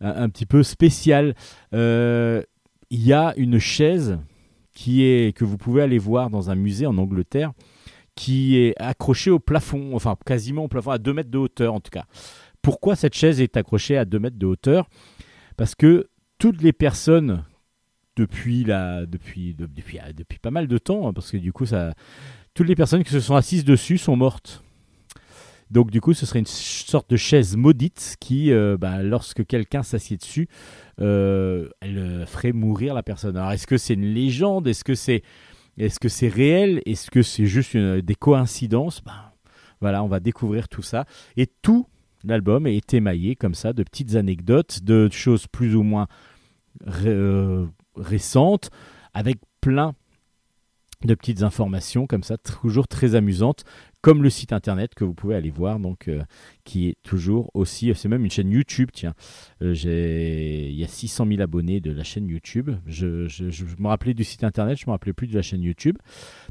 [0.02, 1.34] un, petit peu spécial.
[1.74, 2.44] Euh,
[2.90, 4.20] il y a une chaise
[4.74, 7.54] qui est, que vous pouvez aller voir dans un musée en Angleterre
[8.16, 11.80] qui est accrochée au plafond, enfin quasiment au plafond, à 2 mètres de hauteur en
[11.80, 12.04] tout cas.
[12.62, 14.90] Pourquoi cette chaise est accrochée à 2 mètres de hauteur?
[15.56, 17.46] Parce que toutes les personnes
[18.18, 21.94] depuis, la, depuis, depuis, depuis pas mal de temps, hein, parce que du coup, ça,
[22.54, 24.64] toutes les personnes qui se sont assises dessus sont mortes.
[25.72, 29.84] Donc du coup, ce serait une sorte de chaise maudite qui, euh, bah, lorsque quelqu'un
[29.84, 30.48] s'assied dessus,
[31.00, 33.38] euh, elle ferait mourir la personne.
[33.38, 34.68] Alors est-ce que c'est une légende?
[34.68, 35.22] Est-ce que c'est
[35.78, 36.82] est-ce réel?
[36.86, 39.02] Est-ce que c'est juste des coïncidences?
[39.04, 39.32] Ben,
[39.80, 41.06] Voilà, on va découvrir tout ça.
[41.38, 41.88] Et tout
[42.24, 46.08] l'album est émaillé comme ça de petites anecdotes, de choses plus ou moins
[47.96, 48.72] récente,
[49.14, 49.94] avec plein
[51.06, 53.64] de petites informations comme ça, toujours très amusantes,
[54.02, 56.24] comme le site internet que vous pouvez aller voir, donc euh,
[56.66, 59.14] qui est toujours aussi, c'est même une chaîne YouTube, tiens,
[59.62, 63.28] euh, il y a 600 000 abonnés de la chaîne YouTube, je,
[63.80, 65.98] me rappelais du site internet, je me rappelais plus de la chaîne YouTube,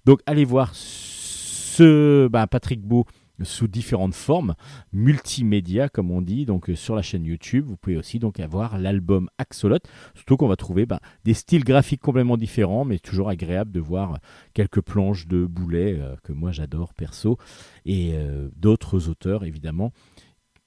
[0.06, 3.04] donc allez voir ce bah, Patrick Beau
[3.42, 4.54] sous différentes formes,
[4.92, 7.64] multimédia comme on dit, donc euh, sur la chaîne YouTube.
[7.66, 9.78] Vous pouvez aussi donc avoir l'album Axolot,
[10.14, 14.18] surtout qu'on va trouver bah, des styles graphiques complètement différents, mais toujours agréable de voir
[14.54, 17.38] quelques planches de boulets euh, que moi j'adore perso,
[17.84, 19.92] et euh, d'autres auteurs évidemment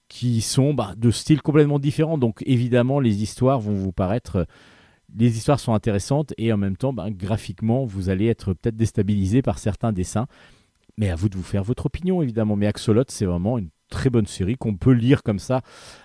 [0.07, 2.17] qui sont bah, de styles complètement différents.
[2.17, 4.45] Donc évidemment les histoires vont vous paraître
[5.17, 9.41] les histoires sont intéressantes et en même temps, bah, graphiquement, vous allez être peut-être déstabilisé
[9.41, 10.28] par certains dessins.
[11.02, 12.56] Mais à vous de vous faire votre opinion, évidemment.
[12.56, 15.62] Mais Axolot, c'est vraiment une très bonne série qu'on peut lire comme ça,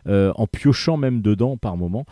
[0.06, 2.06] euh, en piochant même dedans par moment.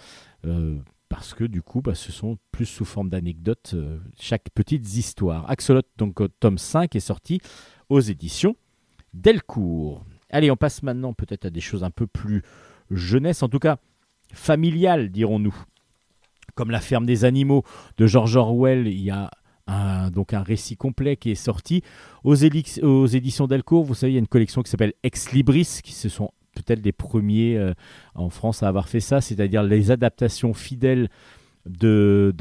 [0.44, 0.76] Euh,
[1.08, 5.48] parce que du coup, bah, ce sont plus sous forme d'anecdotes, euh, chaque petite histoire.
[5.50, 7.40] Axolot, donc tome 5, est sorti
[7.88, 8.54] aux éditions
[9.14, 10.04] Delcourt.
[10.28, 12.42] Allez, on passe maintenant peut-être à des choses un peu plus
[12.90, 13.78] jeunesse, en tout cas
[14.34, 15.56] familiales, dirons-nous.
[16.54, 17.64] Comme La ferme des animaux
[17.96, 19.30] de George Orwell, il y a
[20.10, 21.82] donc un récit complet qui est sorti.
[22.22, 25.92] Aux, éditions Delcourt, vous savez, il y a une collection qui s'appelle Ex Libris, qui
[25.92, 27.74] se sont peut-être les premiers euh,
[28.14, 31.08] en France à avoir fait ça, c'est-à-dire les adaptations fidèles
[31.66, 32.32] de,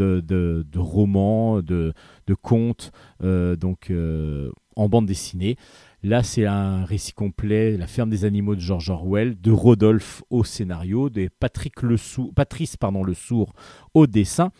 [0.75, 1.93] romans, de,
[2.41, 2.91] contes,
[3.23, 5.57] euh, donc euh, en bande dessinée.
[6.03, 10.43] Là, c'est un récit complet, La ferme des animaux de George Orwell, de Rodolphe au
[10.43, 11.95] scénario, de Patrick le
[12.35, 13.53] Patrice pardon, Le Sourd
[13.93, 14.51] au dessin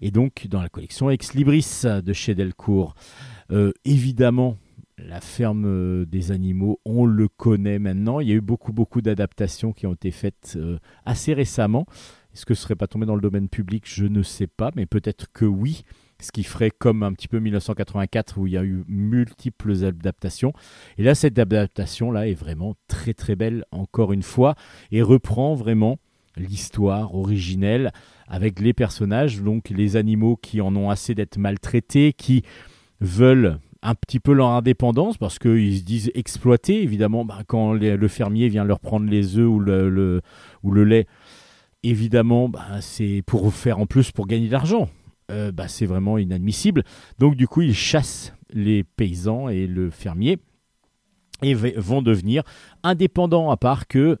[0.00, 2.94] et donc dans la collection Ex Libris de chez Delcourt.
[3.50, 4.56] Euh, évidemment,
[4.98, 8.20] la ferme euh, des animaux, on le connaît maintenant.
[8.20, 11.86] Il y a eu beaucoup, beaucoup d'adaptations qui ont été faites euh, assez récemment.
[12.32, 13.84] Est-ce que ce serait pas tombé dans le domaine public?
[13.86, 15.84] Je ne sais pas, mais peut-être que oui.
[16.18, 20.54] Ce qui ferait comme un petit peu 1984 où il y a eu multiples adaptations.
[20.96, 24.54] Et là, cette adaptation-là est vraiment très très belle, encore une fois,
[24.90, 25.98] et reprend vraiment
[26.36, 27.92] l'histoire originelle
[28.28, 32.42] avec les personnages, donc les animaux qui en ont assez d'être maltraités, qui
[33.00, 38.08] veulent un petit peu leur indépendance parce qu'ils se disent exploités, évidemment, bah, quand le
[38.08, 40.22] fermier vient leur prendre les œufs ou le,
[40.62, 41.06] ou le lait,
[41.82, 44.88] évidemment, bah, c'est pour faire en plus pour gagner de l'argent.
[45.30, 46.84] Euh, bah, c'est vraiment inadmissible.
[47.18, 50.38] Donc du coup, ils chassent les paysans et le fermier
[51.42, 52.42] et vont devenir
[52.82, 54.18] indépendants à part que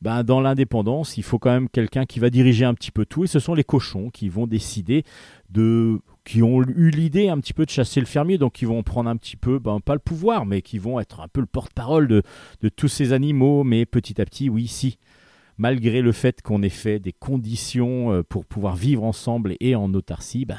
[0.00, 3.24] ben, dans l'indépendance, il faut quand même quelqu'un qui va diriger un petit peu tout.
[3.24, 5.04] Et ce sont les cochons qui vont décider
[5.50, 8.82] de qui ont eu l'idée un petit peu de chasser le fermier, donc qui vont
[8.82, 11.46] prendre un petit peu, ben, pas le pouvoir, mais qui vont être un peu le
[11.46, 12.22] porte-parole de,
[12.60, 13.64] de tous ces animaux.
[13.64, 14.98] Mais petit à petit, oui, si,
[15.58, 19.92] malgré le fait qu'on ait fait des conditions euh, pour pouvoir vivre ensemble et en
[19.92, 20.58] autarcie, ben,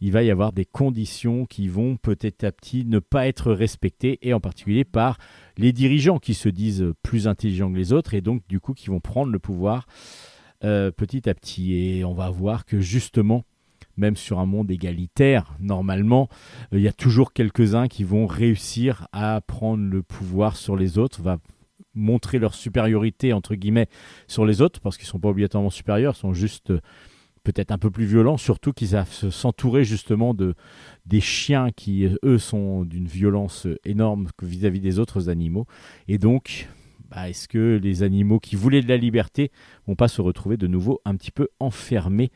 [0.00, 4.18] il va y avoir des conditions qui vont petit à petit ne pas être respectées,
[4.22, 5.18] et en particulier par
[5.60, 8.88] les dirigeants qui se disent plus intelligents que les autres, et donc du coup qui
[8.88, 9.86] vont prendre le pouvoir
[10.64, 11.74] euh, petit à petit.
[11.74, 13.44] Et on va voir que justement,
[13.98, 16.28] même sur un monde égalitaire, normalement,
[16.72, 20.96] euh, il y a toujours quelques-uns qui vont réussir à prendre le pouvoir sur les
[20.96, 21.38] autres, va
[21.94, 23.88] montrer leur supériorité entre guillemets
[24.28, 26.72] sur les autres parce qu'ils sont pas obligatoirement supérieurs, ils sont juste
[27.42, 30.54] peut-être un peu plus violents, surtout qu'ils savent s'entourer justement de
[31.06, 35.66] des chiens qui eux sont d'une violence énorme vis-à-vis des autres animaux
[36.08, 36.68] et donc
[37.10, 39.50] bah, est-ce que les animaux qui voulaient de la liberté
[39.86, 42.30] vont pas se retrouver de nouveau un petit peu enfermés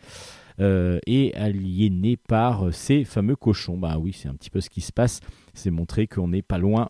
[0.61, 3.79] euh, et aliénés par ces fameux cochons?
[3.79, 5.21] Bah oui, c'est un petit peu ce qui se passe.
[5.53, 6.89] C'est montrer qu'on n'est pas loin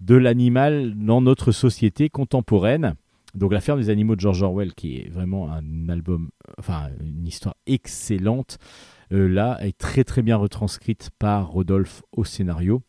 [0.00, 2.96] de l'animal dans notre société contemporaine.
[3.34, 7.26] Donc la ferme des animaux de George Orwell, qui est vraiment un album, enfin une
[7.26, 8.58] histoire excellente,
[9.12, 12.82] euh, là est très très bien retranscrite par Rodolphe au scénario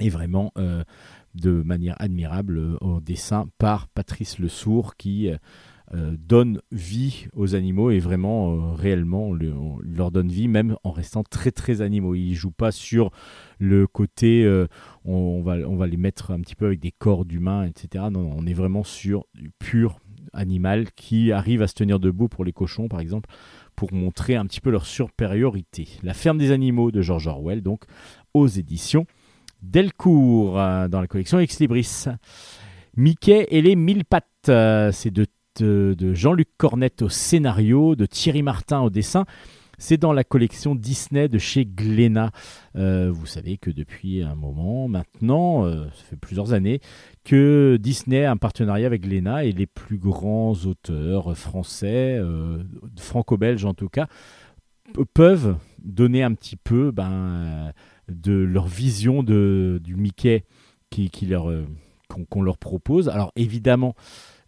[0.00, 0.84] et vraiment euh,
[1.34, 5.30] de manière admirable euh, au dessin par Patrice Le Sourd qui
[5.94, 11.22] donne vie aux animaux et vraiment euh, réellement on, leur donne vie même en restant
[11.22, 12.14] très très animaux.
[12.14, 13.10] Il joue pas sur
[13.58, 14.66] le côté euh,
[15.04, 18.04] on, va, on va les mettre un petit peu avec des corps d'humains, etc.
[18.10, 19.98] Non, on est vraiment sur du pur
[20.34, 23.30] animal qui arrive à se tenir debout pour les cochons par exemple
[23.74, 25.88] pour montrer un petit peu leur supériorité.
[26.02, 27.84] La ferme des animaux de George Orwell donc
[28.34, 29.06] aux éditions
[29.62, 32.04] Delcourt dans la collection Ex Libris.
[32.96, 34.26] Mickey et les mille pattes,
[34.92, 35.26] c'est de
[35.62, 39.24] de Jean-Luc Cornette au scénario, de Thierry Martin au dessin.
[39.80, 42.32] C'est dans la collection Disney de chez Glénat.
[42.74, 46.80] Euh, vous savez que depuis un moment maintenant, euh, ça fait plusieurs années,
[47.24, 52.64] que Disney a un partenariat avec Glénat et les plus grands auteurs français, euh,
[52.96, 54.08] franco-belges en tout cas,
[55.14, 57.72] peuvent donner un petit peu ben,
[58.08, 60.44] de leur vision de, du Mickey
[62.30, 63.08] qu'on, leur propose.
[63.08, 63.94] Alors évidemment,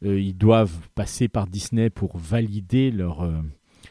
[0.03, 3.43] ils doivent passer par Disney pour valider euh,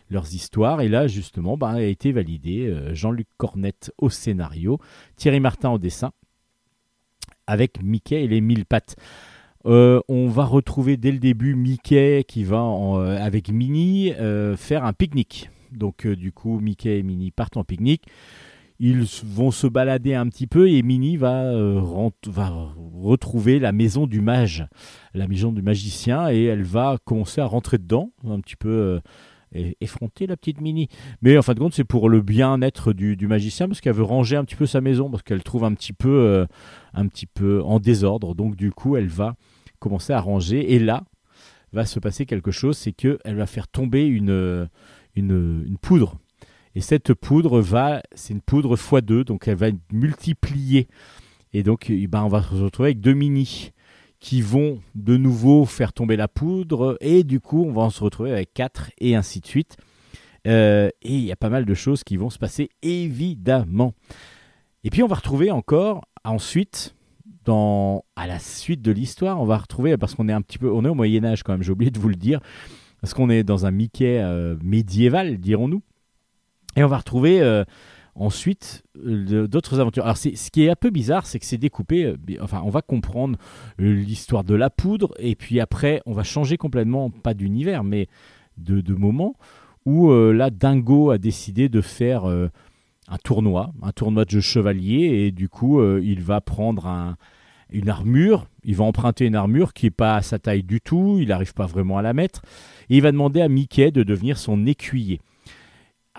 [0.10, 0.82] leurs histoires.
[0.82, 4.80] Et là, justement, bah, a été validé euh, Jean-Luc Cornette au scénario,
[5.16, 6.12] Thierry Martin au dessin,
[7.48, 8.96] avec Mickey et les mille pattes.
[9.66, 12.64] on va retrouver dès le début Mickey qui va
[13.20, 14.14] avec Minnie
[14.56, 15.50] faire un pique-nique.
[15.72, 18.06] Donc du coup, Mickey et Minnie partent en pique-nique
[18.80, 21.82] ils vont se balader un petit peu et Minnie va, euh,
[22.28, 24.66] va retrouver la maison du mage,
[25.14, 29.02] la maison du magicien, et elle va commencer à rentrer dedans, un petit peu
[29.56, 30.88] euh, effronter la petite Minnie.
[31.22, 34.38] Mais en fin de compte, c'est pour le bien-être du, magicien, parce qu'elle veut ranger
[34.38, 36.46] un petit peu sa maison, parce qu'elle trouve un petit peu, euh,
[36.94, 38.34] un petit peu en désordre.
[38.34, 39.36] Donc du coup, elle va
[39.80, 41.04] commencer à ranger, et là
[41.74, 44.70] va se passer quelque chose, c'est qu'elle va faire tomber une
[45.82, 46.18] poudre
[46.76, 50.88] et cette poudre va, c'est une poudre x2, donc elle va être multipliée.
[51.54, 53.72] Et donc, eh ben, on va se retrouver avec deux mini
[54.20, 56.98] qui vont de nouveau faire tomber la poudre.
[57.02, 59.78] Et du coup, on va se retrouver avec quatre et ainsi de suite.
[60.48, 63.94] Euh, et il y a pas mal de choses qui vont se passer, évidemment.
[64.84, 66.96] Et puis, on va retrouver encore ensuite,
[67.46, 70.72] dans, à la suite de l'histoire, on va retrouver, parce qu'on est un petit peu,
[70.72, 72.40] on est au Moyen-Âge quand même, j'ai oublié de vous le dire,
[73.02, 75.82] parce qu'on est dans un Mickey euh, médiéval, dirons-nous.
[76.76, 77.64] Et on va retrouver euh,
[78.16, 80.04] ensuite euh, d'autres aventures.
[80.04, 82.06] Alors, ce qui est un peu bizarre, c'est que c'est découpé.
[82.06, 83.38] Euh, enfin, on va comprendre
[83.78, 88.08] l'histoire de la poudre, et puis après, on va changer complètement, pas d'univers, mais
[88.58, 89.36] de, moment,
[89.86, 95.32] où là, Dingo a décidé de faire un tournoi, un tournoi de jeu chevalier, et
[95.32, 97.16] du coup, il va prendre un,
[97.72, 101.18] une armure, il va emprunter une armure qui n'est pas à sa taille du tout,
[101.20, 102.42] il n'arrive pas vraiment à la mettre,
[102.90, 105.22] et il va demander à Mickey de devenir son écuyer.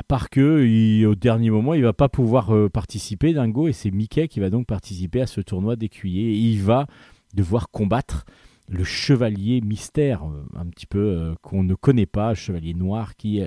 [0.00, 3.90] À part que au dernier moment, il va pas pouvoir euh, participer, Dingo, et c'est
[3.90, 6.30] Mickey qui va donc participer à ce tournoi d'écuyer.
[6.30, 6.86] Et il va
[7.34, 8.24] devoir combattre
[8.70, 13.44] le chevalier mystère, euh, un petit peu euh, qu'on ne connaît pas, chevalier noir, qui,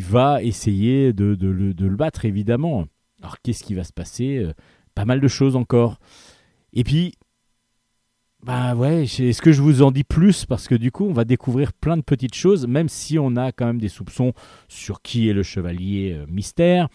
[0.00, 2.86] va essayer de, de, le battre, évidemment.
[3.20, 4.42] Alors qu'est-ce qui va se passer?
[4.94, 5.98] Pas mal de choses encore.
[6.72, 7.12] Et puis,
[8.46, 10.46] bah ouais, est-ce que je vous en dis plus?
[10.46, 13.50] Parce que du coup, on va découvrir plein de petites choses, même si on a
[13.50, 14.34] quand même des soupçons
[14.68, 16.86] sur qui est le chevalier euh, mystère.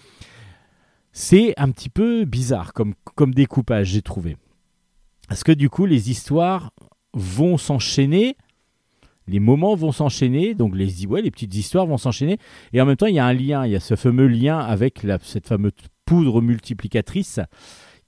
[1.12, 4.38] C'est un petit peu bizarre comme, comme découpage, j'ai trouvé.
[5.28, 6.72] Parce que du coup, les histoires
[7.14, 8.38] vont s'enchaîner,
[9.28, 12.38] les moments vont s'enchaîner, donc les, ouais, les petites histoires vont s'enchaîner,
[12.72, 14.58] et en même temps, il y a un lien, il y a ce fameux lien
[14.58, 15.74] avec cette fameuse
[16.06, 17.42] poudre multiplicatrice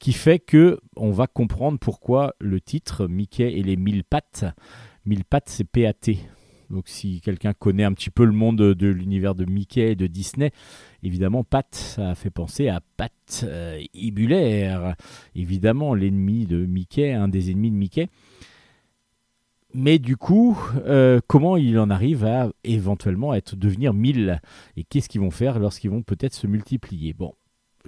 [0.03, 4.43] qui fait que on va comprendre pourquoi le titre Mickey et les mille pattes.
[5.05, 6.11] Mille pattes, c'est PAT.
[6.69, 10.07] Donc si quelqu'un connaît un petit peu le monde de, l'univers de Mickey et de
[10.07, 10.51] Disney,
[11.03, 13.13] évidemment Pat, ça fait penser à Pat
[13.45, 13.79] euh,
[15.35, 18.09] évidemment l'ennemi de Mickey, un des ennemis de Mickey.
[19.73, 24.41] mais du coup, euh, comment il en arrive à éventuellement devenir 1000
[24.75, 27.13] Et qu'est-ce qu'ils vont faire lorsqu'ils vont peut-être se multiplier?
[27.13, 27.35] Bon,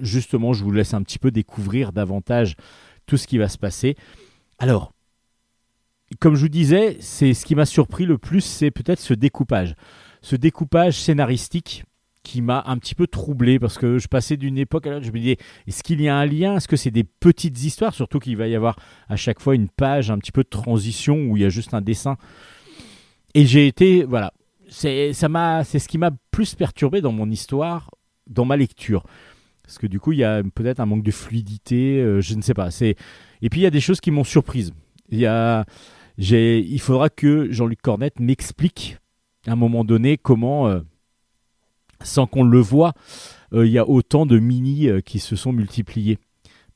[0.01, 2.55] justement, je vous laisse un petit peu découvrir davantage
[3.05, 3.95] tout ce qui va se passer.
[4.57, 4.93] Alors,
[6.19, 9.75] comme je vous disais, c'est ce qui m'a surpris le plus, c'est peut-être ce découpage.
[10.21, 11.83] Ce découpage scénaristique
[12.23, 15.11] qui m'a un petit peu troublé parce que je passais d'une époque à l'autre, je
[15.11, 15.37] me disais,
[15.67, 16.57] est-ce qu'il y a un lien?
[16.57, 17.93] Est-ce que c'est des petites histoires?
[17.93, 18.77] Surtout qu'il va y avoir
[19.09, 21.75] à chaque fois une page un petit peu de transition où il y a juste
[21.75, 22.17] un dessin.
[23.35, 24.33] Et j'ai été, voilà,
[24.67, 27.91] c'est ce qui m'a plus perturbé dans mon histoire,
[28.25, 29.03] dans ma lecture.
[29.65, 32.41] Parce que du coup, il y a peut-être un manque de fluidité, euh, je ne
[32.41, 32.69] sais pas.
[32.81, 34.73] Et puis il y a des choses qui m'ont surprise.
[35.09, 35.65] Il y a,
[36.17, 38.97] il faudra que Jean-Luc Cornette m'explique
[39.47, 40.67] à un moment donné comment.
[40.67, 40.81] Euh,
[42.03, 42.93] sans qu'on le voit,
[43.53, 46.19] euh, il y a autant de mini qui se sont multipliés.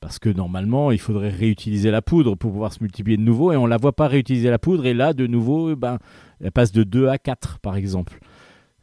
[0.00, 3.56] Parce que normalement, il faudrait réutiliser la poudre pour pouvoir se multiplier de nouveau, et
[3.56, 5.98] on ne la voit pas réutiliser la poudre, et là, de nouveau, ben,
[6.42, 8.18] elle passe de 2 à 4, par exemple.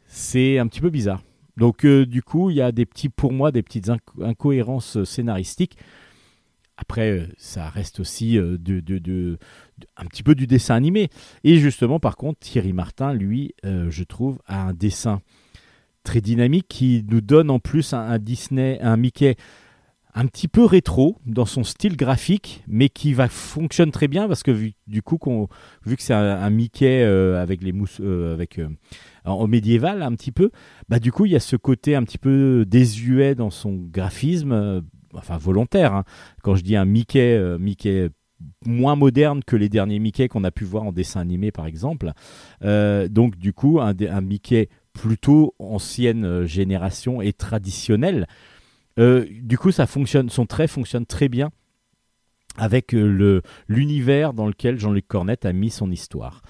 [0.06, 1.22] C'est un petit peu bizarre.
[1.58, 3.90] Donc, euh, du coup, il y a des petits, pour moi, des petites
[4.22, 5.76] incohérences scénaristiques.
[6.76, 11.10] Après, ça reste aussi un petit peu du dessin animé.
[11.42, 15.20] Et justement, par contre, Thierry Martin, lui, je trouve, a un dessin
[16.04, 19.36] très dynamique qui nous donne en plus un, Disney, un Mickey
[20.18, 24.42] un petit peu rétro dans son style graphique, mais qui va fonctionne très bien parce
[24.42, 25.16] que vu, du coup,
[25.86, 28.68] vu que c'est un, Mickey euh, avec les mousses, euh, avec euh,
[29.24, 30.50] en médiéval un petit peu,
[30.88, 34.82] bah du coup il y a ce côté un petit peu désuet dans son graphisme,
[35.14, 35.94] enfin volontaire.
[35.94, 36.04] Hein.
[36.42, 38.08] Quand je dis un Mickey, Mickey
[38.66, 42.10] moins moderne que les derniers Mickey qu'on a pu voir en dessin animé par exemple.
[42.60, 48.26] donc du coup un, Mickey plutôt ancienne euh, génération et traditionnelle.
[48.98, 51.50] Euh, du coup, son trait fonctionne très bien
[52.56, 56.42] avec euh, l'univers dans lequel Jean-Luc Cornette a mis son histoire.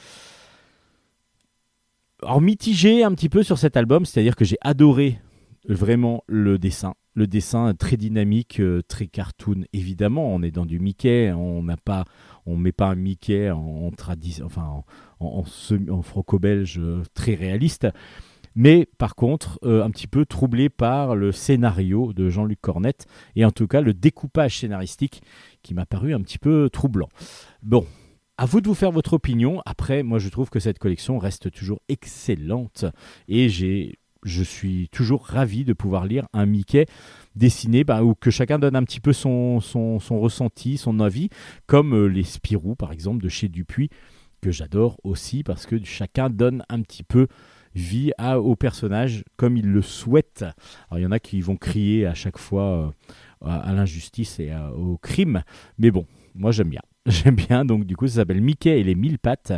[2.23, 5.21] Alors mitigé un petit peu sur cet album, c'est-à-dire que j'ai adoré
[5.69, 9.65] vraiment le dessin, le dessin très dynamique, très cartoon.
[9.73, 12.07] Évidemment, on est dans du Mickey, on n'a pas,
[12.47, 13.93] on met pas un Mickey en,
[15.21, 16.81] en franco-belge
[17.15, 17.87] très réaliste
[18.55, 23.45] mais par contre euh, un petit peu troublé par le scénario de Jean-Luc Cornette et
[23.45, 25.23] en tout cas le découpage scénaristique
[25.63, 27.09] qui m'a paru un petit peu troublant.
[27.63, 27.87] Bon,
[28.37, 29.61] à vous de vous faire votre opinion.
[29.67, 32.85] Après, moi je trouve que cette collection reste toujours excellente
[33.27, 36.87] et j'ai je suis toujours ravi de pouvoir lire un Mickey
[37.37, 41.29] dessiné bah, où que chacun donne un petit peu son, son, ressenti, son avis,
[41.67, 43.91] comme euh, les Spirou par exemple de chez Dupuis,
[44.41, 47.29] que j'adore aussi parce que chacun donne un petit peu
[47.79, 50.45] vie à, au personnage comme il le souhaite.
[50.89, 52.95] Alors il y en a qui vont crier à chaque fois
[53.43, 55.43] euh, à, l'injustice et au crime,
[55.79, 56.83] mais bon, moi j'aime bien.
[57.07, 59.55] J'aime bien, donc du coup ça s'appelle Mickey et les mille pattes.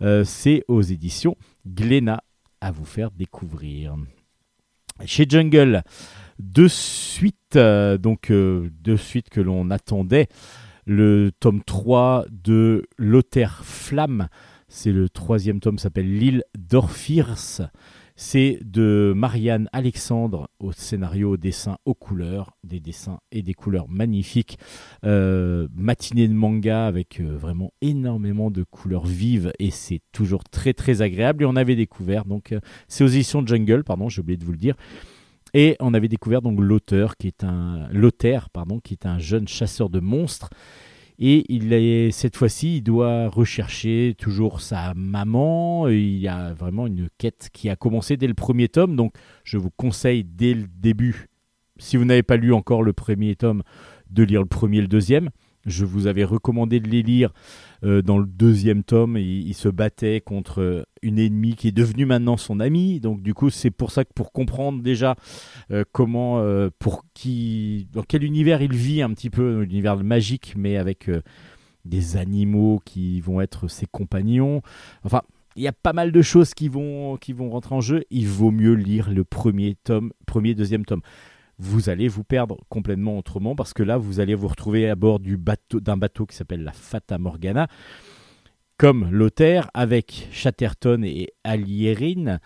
[0.00, 1.36] Euh, c'est aux éditions
[1.66, 2.22] Glénat
[2.62, 3.96] à vous faire découvrir.
[5.04, 5.82] Chez Jungle,
[6.38, 10.28] de suite, euh, donc de suite que l'on attendait,
[10.86, 14.28] le tome 3 de Lothaire Flamme
[14.68, 17.70] c'est le troisième tome, s'appelle L'île d'Orphirs.
[18.18, 23.88] C'est de Marianne Alexandre au scénario, au dessin, aux couleurs, des dessins et des couleurs
[23.88, 24.58] magnifiques.
[25.04, 30.72] Euh, matinée de manga avec euh, vraiment énormément de couleurs vives et c'est toujours très
[30.72, 31.42] très agréable.
[31.42, 34.52] Et on avait découvert, donc euh, c'est aux éditions Jungle, pardon, j'ai oublié de vous
[34.52, 34.76] le dire.
[35.52, 39.46] Et on avait découvert donc l'auteur qui est un l'auteur pardon qui est un jeune
[39.46, 40.50] chasseur de monstres
[41.18, 45.88] et il est, cette fois-ci, il doit rechercher toujours sa maman.
[45.88, 48.96] Il y a vraiment une quête qui a commencé dès le premier tome.
[48.96, 51.28] Donc, je vous conseille dès le début,
[51.78, 53.62] si vous n'avez pas lu encore le premier tome,
[54.10, 55.30] de lire le premier et le deuxième.
[55.64, 57.32] Je vous avais recommandé de les lire
[57.84, 59.16] euh, dans le deuxième tome.
[59.16, 63.00] Il, se battait contre une ennemie qui est devenue maintenant son amie.
[63.00, 65.16] Donc du coup, c'est pour ça que pour comprendre déjà
[65.70, 70.54] euh, comment, euh, pour qui, dans quel univers il vit un petit peu, l'univers magique,
[70.56, 71.10] mais avec
[71.84, 74.62] des animaux qui vont être ses compagnons.
[75.04, 75.22] Enfin,
[75.54, 78.04] il y a pas mal de choses qui vont, qui vont rentrer en jeu.
[78.10, 81.00] Il vaut mieux lire le premier tome, premier, deuxième tome
[81.58, 85.20] vous allez vous perdre complètement autrement parce que là, vous allez vous retrouver à bord
[85.20, 87.68] d'un bateau qui s'appelle la Fata Morgana,
[88.76, 92.38] comme Lothaire, avec Chatterton et Alierin.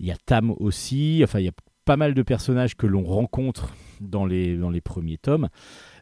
[0.00, 1.52] Il y a Tam aussi, enfin, il y a
[1.84, 5.48] pas mal de personnages que l'on rencontre dans les, dans les premiers tomes.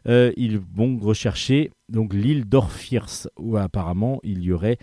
[0.07, 4.77] Euh, ils vont rechercher donc l'île d'Orphirs, où apparemment il y aurait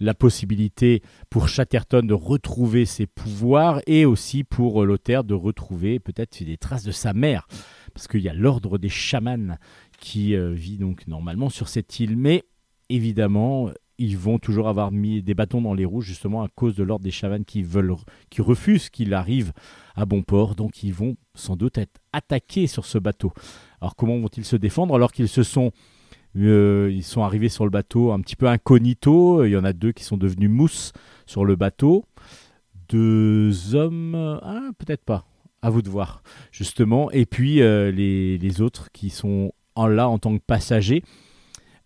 [0.00, 5.98] la possibilité pour Chatterton de retrouver ses pouvoirs et aussi pour euh, Lothaire de retrouver
[5.98, 7.46] peut-être des traces de sa mère.
[7.94, 9.56] Parce qu'il y a l'ordre des chamans
[9.98, 12.16] qui euh, vit donc normalement sur cette île.
[12.16, 12.44] Mais
[12.88, 16.82] évidemment, ils vont toujours avoir mis des bâtons dans les roues justement à cause de
[16.82, 17.94] l'ordre des chavannes qui veulent,
[18.30, 19.52] qui refusent qu'il arrive
[19.94, 20.54] à bon port.
[20.54, 23.32] Donc ils vont sans doute être attaqués sur ce bateau.
[23.80, 25.72] Alors comment vont-ils se défendre alors qu'ils se sont
[26.36, 29.44] euh, ils sont arrivés sur le bateau un petit peu incognito.
[29.44, 30.92] Il y en a deux qui sont devenus mousse
[31.26, 32.04] sur le bateau.
[32.88, 35.24] Deux hommes, ah, peut-être pas.
[35.62, 36.22] À vous de voir,
[36.52, 37.10] justement.
[37.10, 41.02] Et puis euh, les, autres qui sont en là en tant que passagers.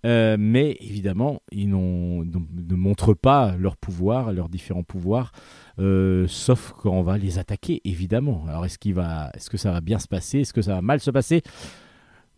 [0.07, 5.32] Euh, mais évidemment, ils ne montrent pas leur pouvoir, leurs différents pouvoirs,
[5.78, 8.44] sauf quand on va les attaquer, évidemment.
[8.48, 10.40] Alors, est-ce, qu'il va, est-ce que ça va bien se passer?
[10.40, 11.42] Est-ce que ça va mal se passer?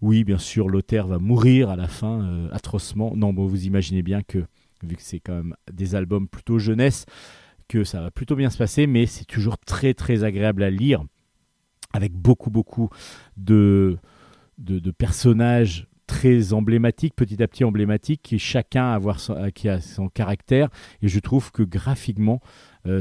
[0.03, 3.14] Oui, bien sûr, l'auteur va mourir à la fin, euh, atrocement.
[3.16, 4.38] Non, bon, vous imaginez bien que,
[4.82, 7.07] vu que c'est quand même des albums plutôt jeunesse,
[7.68, 11.05] que ça va plutôt bien se passer, mais c'est toujours très très agréable à lire,
[11.92, 12.90] avec beaucoup beaucoup
[13.36, 13.96] de,
[14.98, 19.18] personnages très emblématiques, petit à petit emblématiques, qui chacun avoir
[19.55, 20.68] qui a son caractère,
[21.00, 22.48] et je trouve que graphiquement, euh,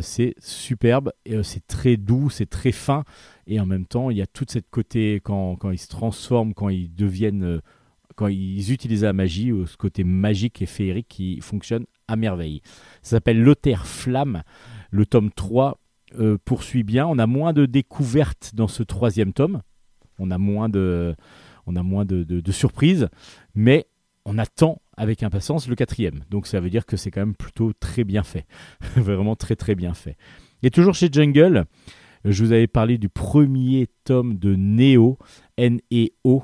[0.02, 3.04] c'est superbe, euh, c'est très doux, c'est très fin,
[3.48, 6.70] et en même temps, il y a toute cette côté, quand, ils se transforment, quand
[6.70, 7.60] ils deviennent, euh,
[8.16, 12.62] quand ils utilisent la magie, ce côté magique et féerique qui fonctionne à merveille.
[13.02, 14.44] Ça s'appelle Lothaire Flamme,
[14.92, 15.80] le tome 3
[16.44, 19.62] poursuit bien, on a moins de découvertes dans ce troisième tome,
[20.20, 21.16] on a moins de,
[21.66, 23.08] on a moins de surprises,
[23.56, 23.88] mais
[24.26, 26.22] on attend avec impatience le quatrième.
[26.30, 28.46] Donc ça veut dire que c'est quand même plutôt très bien fait.
[28.96, 30.18] Vraiment très très bien fait.
[30.64, 31.66] Et toujours chez Jungle,
[32.26, 35.18] je vous avais parlé du premier tome de Neo,
[35.58, 36.44] N-E-O.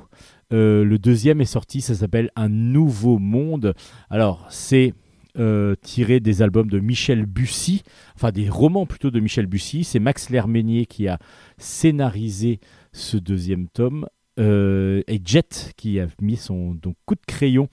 [0.52, 3.74] Euh, le deuxième est sorti, ça s'appelle Un Nouveau Monde.
[4.10, 4.94] Alors c'est
[5.38, 7.82] euh, tiré des albums de Michel Bussy,
[8.16, 9.84] enfin des romans plutôt de Michel Bussy.
[9.84, 11.18] C'est Max Lerménier qui a
[11.58, 12.58] scénarisé
[12.92, 14.06] ce deuxième tome.
[14.38, 17.68] Euh, et Jet qui a mis son coup de crayon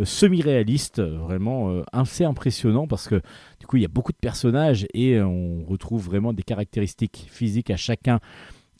[0.00, 3.20] euh, semi-réaliste, vraiment euh, assez impressionnant parce que
[3.60, 7.70] du coup il y a beaucoup de personnages et on retrouve vraiment des caractéristiques physiques
[7.70, 8.18] à chacun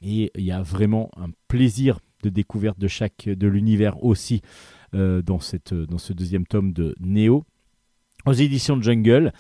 [0.03, 4.43] et il y a vraiment un plaisir de découverte de chaque de l'univers aussi
[4.93, 7.45] dans, cette, dans ce deuxième tome de Neo
[8.27, 9.33] aux éditions Jungle.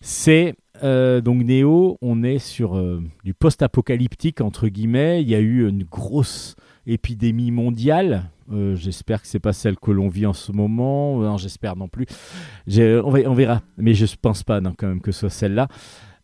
[0.00, 2.80] C'est donc Neo, on est sur
[3.24, 5.22] du post-apocalyptique entre guillemets.
[5.22, 6.54] Il y a eu une grosse
[6.88, 8.30] épidémie mondiale.
[8.50, 11.20] Euh, j'espère que c'est pas celle que l'on vit en ce moment.
[11.20, 12.06] Non, j'espère non plus.
[12.66, 15.68] On, verra, mais je ne pense pas non, quand même que ce soit celle-là.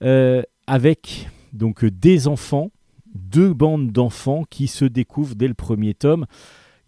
[0.02, 2.70] Euh, avec donc des enfants,
[3.14, 6.26] deux bandes d'enfants qui se découvrent dès le premier tome.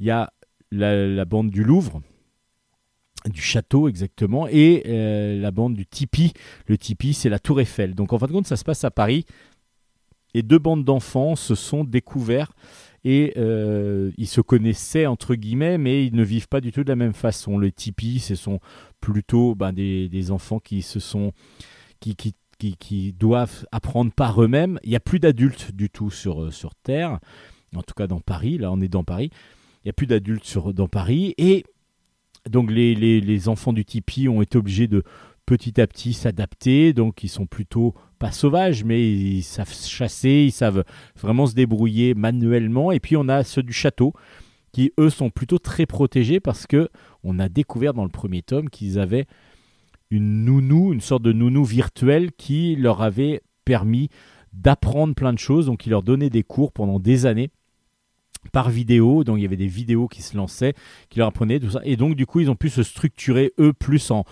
[0.01, 0.33] Il y a
[0.73, 2.01] la, bande du Louvre,
[3.27, 6.33] du château exactement, et euh, la bande du Tipeee.
[6.67, 7.95] Le Tipeee, c'est la Tour Eiffel.
[7.95, 9.27] Donc en fin de compte, ça se passe à Paris.
[10.35, 12.53] Et deux bandes d'enfants se sont découverts
[13.09, 16.89] et euh, ils se connaissaient entre guillemets, mais ils ne vivent pas du tout de
[16.89, 17.57] la même façon.
[17.57, 18.59] Les tipis, ce sont
[19.01, 21.33] plutôt ben, des, enfants qui se sont
[22.01, 24.81] qui, qui, qui, doivent apprendre par eux-mêmes.
[24.83, 27.21] Il n'y a plus d'adultes du tout sur, euh, sur Terre,
[27.77, 28.59] en tout cas dans Paris.
[28.59, 29.31] Là, on est dans Paris.
[29.85, 31.33] Il n'y a plus d'adultes dans Paris.
[31.39, 31.63] Et
[32.51, 35.05] donc, les, les, les enfants du tipi ont été obligés de
[35.47, 36.93] petit à petit s'adapter.
[36.93, 40.85] Donc, ils sont plutôt pas sauvages, mais ils savent chasser, ils savent
[41.21, 42.93] vraiment se débrouiller manuellement.
[42.93, 44.13] Et puis on a ceux du château
[44.73, 46.89] qui eux sont plutôt très protégés parce que
[47.25, 49.27] on a découvert dans le premier tome qu'ils avaient
[50.11, 54.09] une nounou, une sorte de nounou virtuelle qui leur avait permis
[54.53, 55.67] d'apprendre plein de choses.
[55.67, 57.51] Donc il leur donnait des cours pendant des années
[58.53, 60.75] par vidéo, donc il y avait des vidéos qui se lançaient,
[61.11, 63.73] qui leur apprenaient tout ça, et donc du coup ils ont pu se structurer eux
[63.73, 64.25] plus en,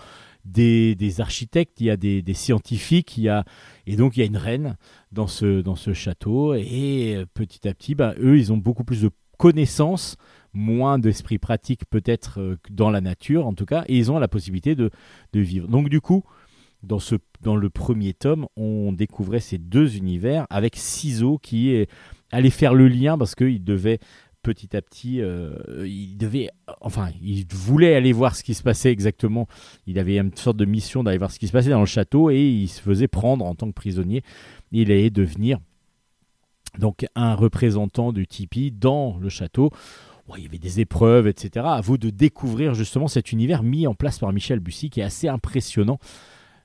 [0.45, 3.43] des, architectes, il y a des, scientifiques, il y a,
[3.87, 4.77] et donc il y a une reine
[5.11, 6.53] dans ce, dans ce château.
[6.53, 10.17] Et euh, petit à petit, bah, eux, ils ont beaucoup plus de connaissances,
[10.53, 14.27] moins d'esprit pratique peut-être euh, dans la nature en tout cas, et ils ont la
[14.27, 14.91] possibilité de,
[15.33, 15.67] vivre.
[15.67, 16.23] Donc du coup,
[16.83, 21.89] dans, ce, dans le premier tome, on découvrait ces deux univers avec Ciseaux qui est
[22.31, 23.99] allé faire le lien parce qu'il devait
[24.45, 25.55] petit à petit, euh,
[25.87, 29.47] il devait, enfin, il voulait aller voir ce qui se passait exactement.
[29.87, 32.29] Il avait une sorte de mission d'aller voir ce qui se passait dans le château
[32.29, 34.21] et il se faisait prendre en tant que prisonnier.
[34.71, 35.57] Il allait devenir
[36.77, 39.71] donc un représentant du Tipeee dans le château.
[40.37, 41.65] il y avait des épreuves, etc.
[41.67, 45.03] À vous de découvrir justement cet univers mis en place par Michel Bussy qui est
[45.03, 45.97] assez impressionnant.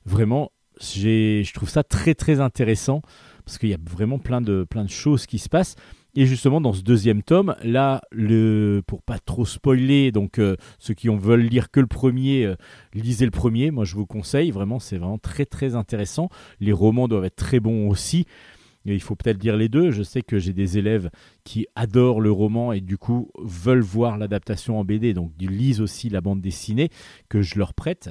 [0.05, 3.01] Vraiment, je trouve ça très très intéressant
[3.47, 5.77] parce qu'il y a vraiment plein de, plein de choses qui se passent.
[6.15, 10.95] Et justement, dans ce deuxième tome, là, le, pour pas trop spoiler, donc euh, ceux
[10.95, 12.57] qui en veulent lire que le premier, euh,
[12.95, 13.71] lisez le premier.
[13.71, 14.51] Moi, je vous conseille.
[14.51, 16.29] Vraiment, c'est vraiment très très intéressant.
[16.59, 18.27] Les romans doivent être très bons aussi.
[18.87, 19.91] Et il faut peut-être lire les deux.
[19.91, 21.11] Je sais que j'ai des élèves
[21.45, 25.15] qui adorent le roman et du coup veulent voir l'adaptation en BD.
[25.15, 26.89] Donc, ils lisent aussi la bande dessinée
[27.29, 28.11] que je leur prête.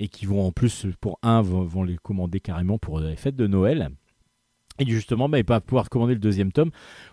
[0.00, 3.46] et qui vont en plus, pour un, vont, les commander carrément pour les fêtes de
[3.46, 3.90] Noël.
[4.80, 6.70] Et justement, bah, ils pouvoir commander le deuxième tome,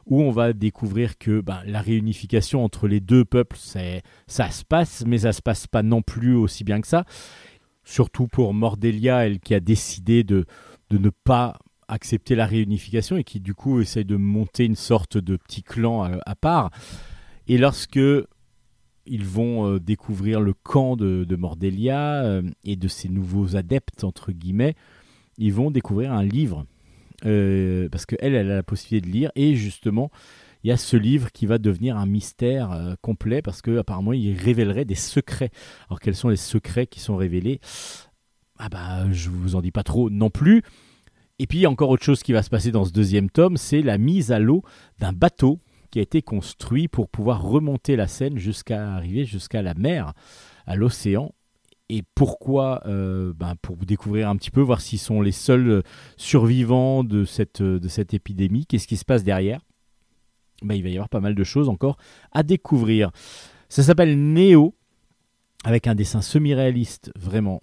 [0.07, 5.03] où on va découvrir que bah, la réunification entre les deux peuples, ça se passe,
[5.05, 7.05] mais ça se passe pas non plus aussi bien que ça.
[7.83, 10.45] Surtout pour Mordelia, elle qui a décidé de,
[10.89, 15.17] de ne pas accepter la réunification et qui du coup essaye de monter une sorte
[15.17, 16.71] de petit clan à, part.
[17.47, 17.99] Et lorsque
[19.05, 24.03] ils vont euh, découvrir le camp de, de Mordelia euh, et de ses nouveaux adeptes,
[24.03, 24.75] entre guillemets,
[25.37, 26.65] ils vont découvrir un livre.
[27.25, 29.31] Euh, parce qu'elle, elle a la possibilité de lire.
[29.35, 30.11] Et justement,
[30.63, 34.85] il y a ce livre qui va devenir un mystère complet parce qu'apparemment, il révélerait
[34.85, 35.51] des secrets.
[35.89, 37.59] Alors, quels sont les secrets qui sont révélés?
[38.57, 40.61] Ah bah, je vous en dis pas trop non plus.
[41.39, 43.97] Et puis, encore autre chose qui va se passer dans ce deuxième tome, c'est la
[43.97, 44.63] mise à l'eau
[44.99, 49.73] d'un bateau qui a été construit pour pouvoir remonter la Seine jusqu'à arriver jusqu'à la
[49.73, 50.13] mer,
[50.67, 51.33] à l'océan.
[51.93, 55.83] Et pourquoi euh, ben Pour découvrir un petit peu, voir s'ils sont les seuls
[56.15, 58.65] survivants de cette, de cette épidémie.
[58.65, 59.59] Qu'est-ce qui se passe derrière?
[60.61, 61.97] Ben, Il va y avoir pas mal de choses encore
[62.31, 63.11] à découvrir.
[63.67, 64.73] Ça s'appelle Néo,
[65.65, 67.61] avec un dessin semi-réaliste vraiment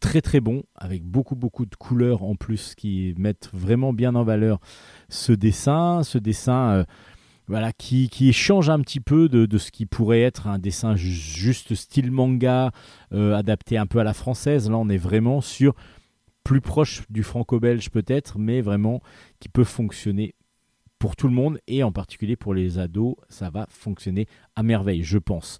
[0.00, 4.24] très très bon, avec beaucoup beaucoup de couleurs en plus qui mettent vraiment bien en
[4.24, 4.60] valeur
[5.08, 6.84] ce dessin, ce dessin euh,
[7.48, 11.74] voilà, qui, qui, change un petit peu de, ce qui pourrait être un dessin juste
[11.74, 12.70] style manga,
[13.12, 14.70] euh, adapté un peu à la française.
[14.70, 15.74] Là on est vraiment sur
[16.44, 19.00] plus proche du franco-belge peut-être, mais vraiment
[19.40, 20.34] qui peut fonctionner
[20.98, 25.02] pour tout le monde et en particulier pour les ados, ça va fonctionner à merveille,
[25.02, 25.58] je pense.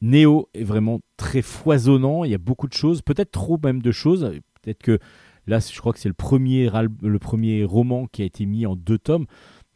[0.00, 2.24] Néo est vraiment très foisonnant.
[2.24, 4.32] Il y a beaucoup de choses, peut-être trop même de choses.
[4.62, 4.98] Peut-être que
[5.46, 6.70] là, je crois que c'est le premier,
[7.02, 9.26] le premier roman qui a été mis en deux tomes.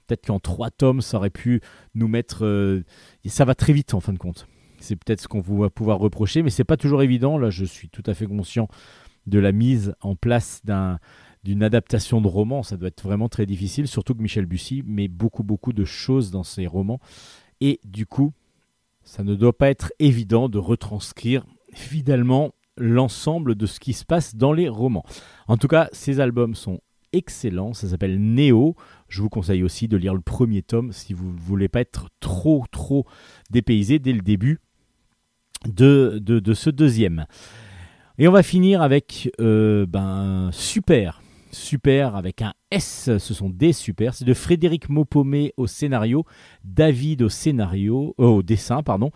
[0.09, 1.61] Peut-être qu'en trois tomes, ça aurait pu
[1.95, 2.45] nous mettre.
[2.45, 2.83] Euh,
[3.27, 4.49] ça va très vite en fin de compte.
[4.81, 7.39] C'est peut-être ce qu'on va pouvoir reprocher, mais c'est pas toujours évident.
[7.39, 8.69] Là, je suis tout à fait conscient
[9.27, 10.99] de la mise en place d'un
[11.45, 15.07] d'une adaptation de roman, ça doit être vraiment très difficile, surtout que Michel Bussy met
[15.07, 16.99] beaucoup beaucoup de choses dans ses romans.
[17.61, 18.33] Et du coup,
[19.03, 24.35] ça ne doit pas être évident de retranscrire fidèlement l'ensemble de ce qui se passe
[24.35, 25.05] dans les romans.
[25.47, 26.81] En tout cas, ces albums sont
[27.19, 28.75] excellents, ça s'appelle Néo.
[29.09, 32.09] Je vous conseille aussi de lire le premier tome si vous ne voulez pas être
[32.21, 33.07] trop trop
[33.51, 34.61] dépaysé dès le début
[35.67, 37.27] de, de, ce deuxième.
[38.19, 41.23] Et on va finir avec euh, ben, Super.
[41.51, 44.15] Super avec un S, ce sont des super.
[44.15, 46.25] C'est de Frédéric Maupomé au scénario,
[46.63, 49.11] David au scénario, euh, au dessin, pardon.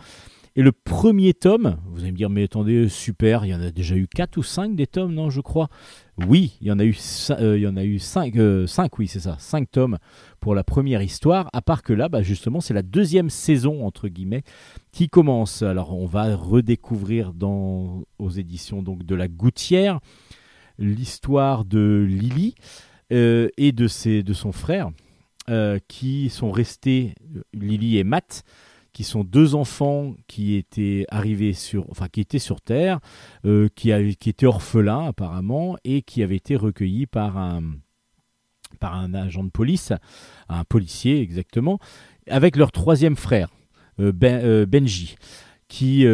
[0.55, 3.71] Et le premier tome, vous allez me dire, mais attendez, super, il y en a
[3.71, 5.67] déjà eu 4 ou 5 des tomes, non, je crois.
[6.27, 6.95] Oui, il y en a eu,
[7.31, 8.67] euh, il y en a eu 5, 5 euh,
[8.99, 9.97] oui, c'est ça, 5 tomes
[10.39, 14.09] pour la première histoire, à part que là, bah, justement, c'est la deuxième saison, entre
[14.09, 14.43] guillemets,
[14.91, 15.63] qui commence.
[15.63, 20.01] Alors, on va redécouvrir dans, aux éditions donc, de La Gouttière
[20.77, 22.53] l'histoire de Lily
[23.11, 24.91] euh, et de, ses, de son frère,
[25.89, 27.15] qui sont restés,
[27.53, 28.45] Lily et Matt,
[28.93, 32.99] qui sont deux enfants qui étaient arrivés sur, enfin qui étaient sur Terre,
[33.45, 37.63] euh, qui, qui étaient orphelins apparemment et qui avaient été recueillis par un,
[38.79, 39.91] par un agent de police,
[40.49, 41.79] un policier exactement,
[42.29, 43.49] avec leur troisième frère,
[43.97, 45.15] ben, Benji,
[45.67, 46.05] qui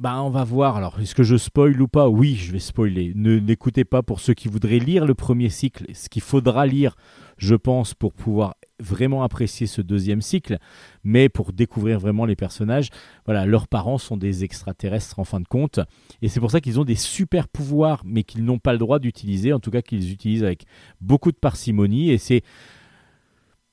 [0.00, 0.76] bah, on va voir.
[0.76, 2.08] Alors, est-ce que je spoil ou pas?
[2.08, 3.12] Oui, je vais spoiler.
[3.14, 5.84] Ne n'écoutez pas pour ceux qui voudraient lire le premier cycle.
[5.92, 6.96] Ce qu'il faudra lire,
[7.36, 10.58] je pense, pour pouvoir vraiment apprécier ce deuxième cycle,
[11.04, 12.88] mais pour découvrir vraiment les personnages,
[13.24, 15.80] voilà, leurs parents sont des extraterrestres en fin de compte,
[16.22, 18.98] et c'est pour ça qu'ils ont des super pouvoirs, mais qu'ils n'ont pas le droit
[18.98, 20.64] d'utiliser, en tout cas qu'ils utilisent avec
[21.00, 22.42] beaucoup de parcimonie, et c'est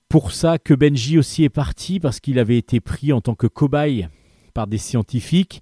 [0.10, 3.48] pour ça que Benji aussi est parti, parce qu'il avait été pris en tant que
[3.48, 4.08] cobaye
[4.54, 5.62] par des scientifiques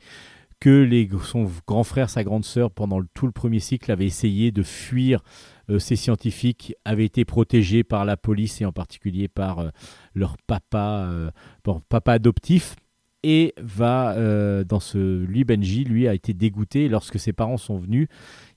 [0.60, 4.52] que les, son grand frère, sa grande sœur, pendant tout le premier cycle, avaient essayé
[4.52, 5.22] de fuir
[5.80, 9.70] ces scientifiques, avaient été protégés par la police et en particulier par euh,
[10.14, 11.32] leur papa, euh,
[11.90, 12.76] papa adoptif.
[13.28, 14.16] Et va
[14.66, 18.08] dans ce lui Benji, lui a été dégoûté lorsque ses parents sont venus.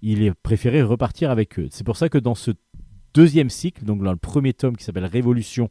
[0.03, 1.69] Il a préféré repartir avec eux.
[1.71, 2.51] C'est pour ça que dans ce
[3.15, 5.71] deuxième cycle, donc dans le premier tome qui s'appelle Révolution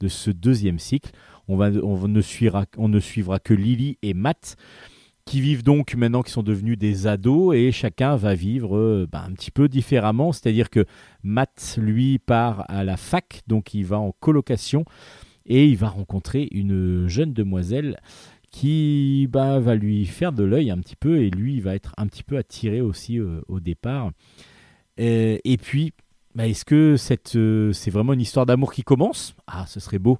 [0.00, 1.10] de ce deuxième cycle,
[1.46, 4.56] on ne suivra que Lily et Matt
[5.28, 9.22] qui vivent donc maintenant qui sont devenus des ados et chacun va vivre euh, bah,
[9.28, 10.32] un petit peu différemment.
[10.32, 10.86] C'est-à-dire que
[11.22, 14.86] Matt, lui, part à la fac, donc il va en colocation
[15.44, 17.98] et il va rencontrer une jeune demoiselle
[18.50, 21.92] qui bah, va lui faire de l'œil un petit peu et lui il va être
[21.98, 24.12] un petit peu attiré aussi euh, au départ.
[24.96, 25.92] Et, et puis,
[26.34, 26.96] bah, est-ce que
[27.36, 29.34] euh, c'est vraiment une histoire d'amour qui commence?
[29.46, 30.18] Ah, ce serait beau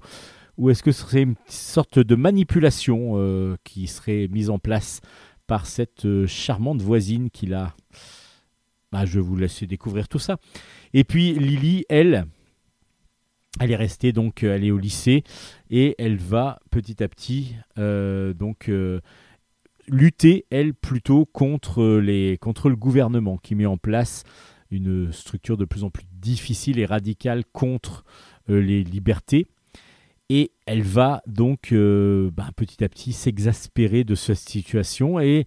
[0.59, 4.99] ou est-ce que ce serait une sorte de manipulation euh, qui serait mise en place
[5.47, 7.75] par cette euh, charmante voisine qu'il a.
[8.91, 10.37] Bah, je vais vous laisser découvrir tout ça.
[10.93, 12.25] Et puis Lily, elle,
[13.61, 15.23] elle est restée donc, euh, elle est au lycée
[15.69, 18.69] et elle va petit à petit donc
[19.87, 24.23] lutter elle plutôt contre les contre le gouvernement qui met en place
[24.71, 28.03] une structure de plus en plus difficile et radicale contre
[28.47, 29.47] les libertés
[30.29, 35.45] et elle va donc euh, ben, petit à petit s'exaspérer de cette situation et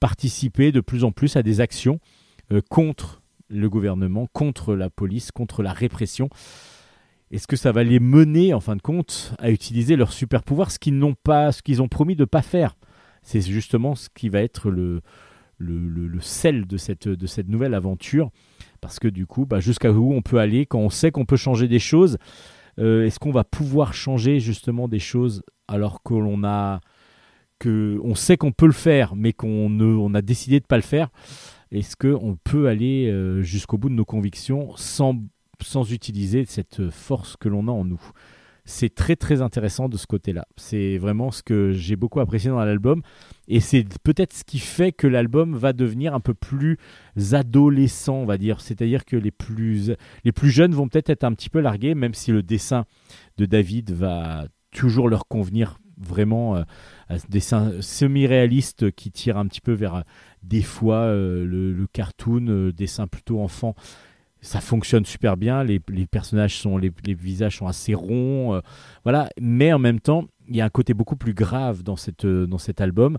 [0.00, 1.98] participer de plus en plus à des actions
[2.52, 6.28] euh, contre le gouvernement, contre la police, contre la répression.
[7.30, 10.70] Est-ce que ça va les mener, en fin de compte, à utiliser leur super pouvoir,
[10.70, 12.76] ce qu'ils n'ont pas, ce qu'ils ont promis de ne pas faire?
[13.22, 15.00] C'est justement ce qui va être le,
[16.20, 18.30] sel de cette, nouvelle aventure.
[18.80, 21.36] Parce que du coup, bah, jusqu'à où on peut aller quand on sait qu'on peut
[21.36, 22.18] changer des choses,
[22.78, 26.80] euh, est-ce qu'on va pouvoir changer justement des choses alors que l'on a
[27.58, 31.08] que sait qu'on peut le faire, mais qu'on on a décidé de pas le faire?
[31.70, 35.16] Est-ce qu'on peut aller euh, jusqu'au bout de nos convictions sans,
[35.60, 38.02] sans utiliser cette force que l'on a en nous?
[38.64, 40.46] C'est très très intéressant de ce côté-là.
[40.56, 43.02] C'est vraiment ce que j'ai beaucoup apprécié dans l'album.
[43.46, 46.78] Et c'est peut-être ce qui fait que l'album va devenir un peu plus
[47.32, 48.60] adolescent, on va dire.
[48.60, 49.92] C'est-à-dire que les plus,
[50.24, 52.86] les plus jeunes vont peut-être être un petit peu largués, même si le dessin
[53.36, 56.62] de David va toujours leur convenir vraiment euh,
[57.28, 60.04] dessin semi-réaliste qui tire un petit peu vers
[60.42, 63.74] des fois euh, le, cartoon, euh, dessin plutôt enfant
[64.44, 65.64] ça fonctionne super bien.
[65.64, 68.60] Les, personnages sont, les, visages sont assez ronds, euh,
[69.02, 69.30] voilà.
[69.40, 72.46] Mais en même temps, il y a un côté beaucoup plus grave dans, cette, euh,
[72.46, 73.16] dans cet album,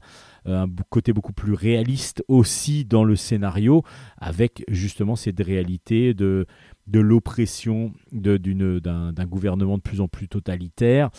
[0.47, 3.83] euh, un côté beaucoup plus réaliste aussi dans le scénario,
[4.17, 6.45] avec justement cette réalité de,
[6.85, 11.09] de l'oppression d'un gouvernement de plus en plus totalitaire.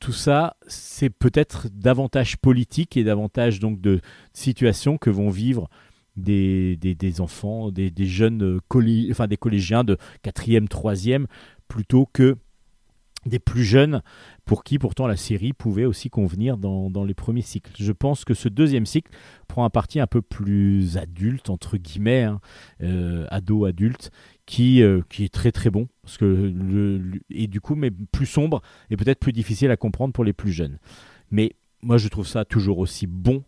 [0.00, 4.00] tout ça, c'est peut-être davantage politique et davantage donc de
[4.32, 5.68] situations que vont vivre
[6.18, 11.26] des, enfants, des, jeunes euh, enfin des collégiens de 4e, 3e,
[11.68, 12.36] plutôt que
[13.26, 14.02] des plus jeunes
[14.44, 17.72] pour qui pourtant la série pouvait aussi convenir dans, les premiers cycles.
[17.78, 19.12] Je pense que ce deuxième cycle
[19.46, 22.40] prend un parti un peu plus adulte, entre guillemets, hein,
[22.82, 24.10] euh, ado-adulte,
[24.46, 26.54] qui, euh, qui est très très bon, parce que
[27.30, 30.52] et du coup, mais plus sombre et peut-être plus difficile à comprendre pour les plus
[30.52, 30.78] jeunes.
[31.30, 33.44] Mais moi, je trouve ça toujours aussi bon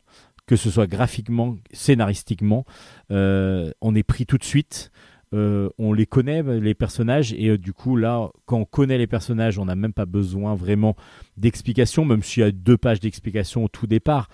[0.51, 2.64] que ce soit graphiquement, scénaristiquement.
[3.12, 4.90] Euh, on est pris tout de suite.
[5.32, 9.06] Euh, on les connaît, les personnages, et euh, du coup, là, quand on connaît les
[9.06, 10.97] personnages, on n'a même pas besoin vraiment
[11.36, 14.28] d'explications, même s'il y a deux pages d'explications au tout départ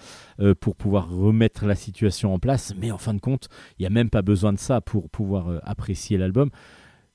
[0.61, 2.73] pour pouvoir remettre la situation en place.
[2.81, 5.61] Mais en fin de compte, il n'y a même pas besoin de ça pour pouvoir
[5.65, 6.49] apprécier l'album.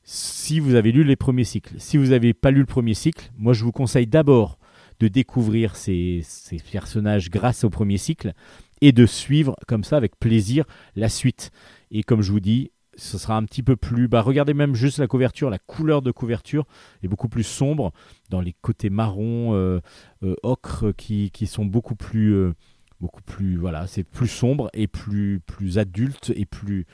[0.04, 3.32] Si vous avez lu les premiers cycles, si vous n'avez pas lu le premier cycle,
[3.36, 4.60] moi je vous conseille d'abord
[5.00, 8.34] de découvrir ces, ces personnages grâce au premier cycle
[8.82, 11.52] et de suivre comme ça avec plaisir la suite.
[11.92, 14.08] Et comme je vous dis, ce sera un petit peu plus.
[14.08, 16.66] Bah, regardez même juste la couverture, la couleur de couverture
[17.04, 17.94] est beaucoup plus sombre
[18.30, 19.80] dans les côtés marron, euh,
[20.24, 22.34] euh, ocre qui, qui, sont beaucoup plus.
[22.34, 22.54] Euh,
[23.00, 26.86] beaucoup plus voilà c'est plus sombre et plus plus adulte et plus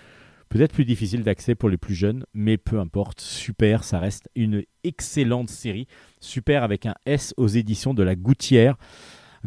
[0.48, 4.64] peut-être plus difficile d'accès pour les plus jeunes mais peu importe super ça reste une
[4.86, 5.86] excellente série
[6.22, 8.78] super avec un S aux éditions de la Gouttière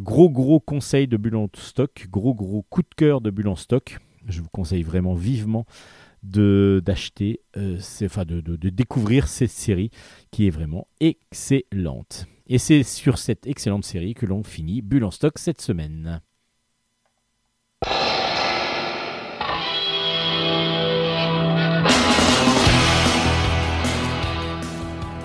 [0.00, 3.98] Gros gros conseil de Bulle stock, gros gros coup de cœur de Bulle stock.
[4.26, 5.66] Je vous conseille vraiment vivement
[6.22, 9.90] de d'acheter, euh, enfin de, de, découvrir cette série
[10.30, 12.24] qui est vraiment excellente.
[12.46, 16.22] Et c'est sur cette excellente série que l'on finit Bulle stock cette semaine.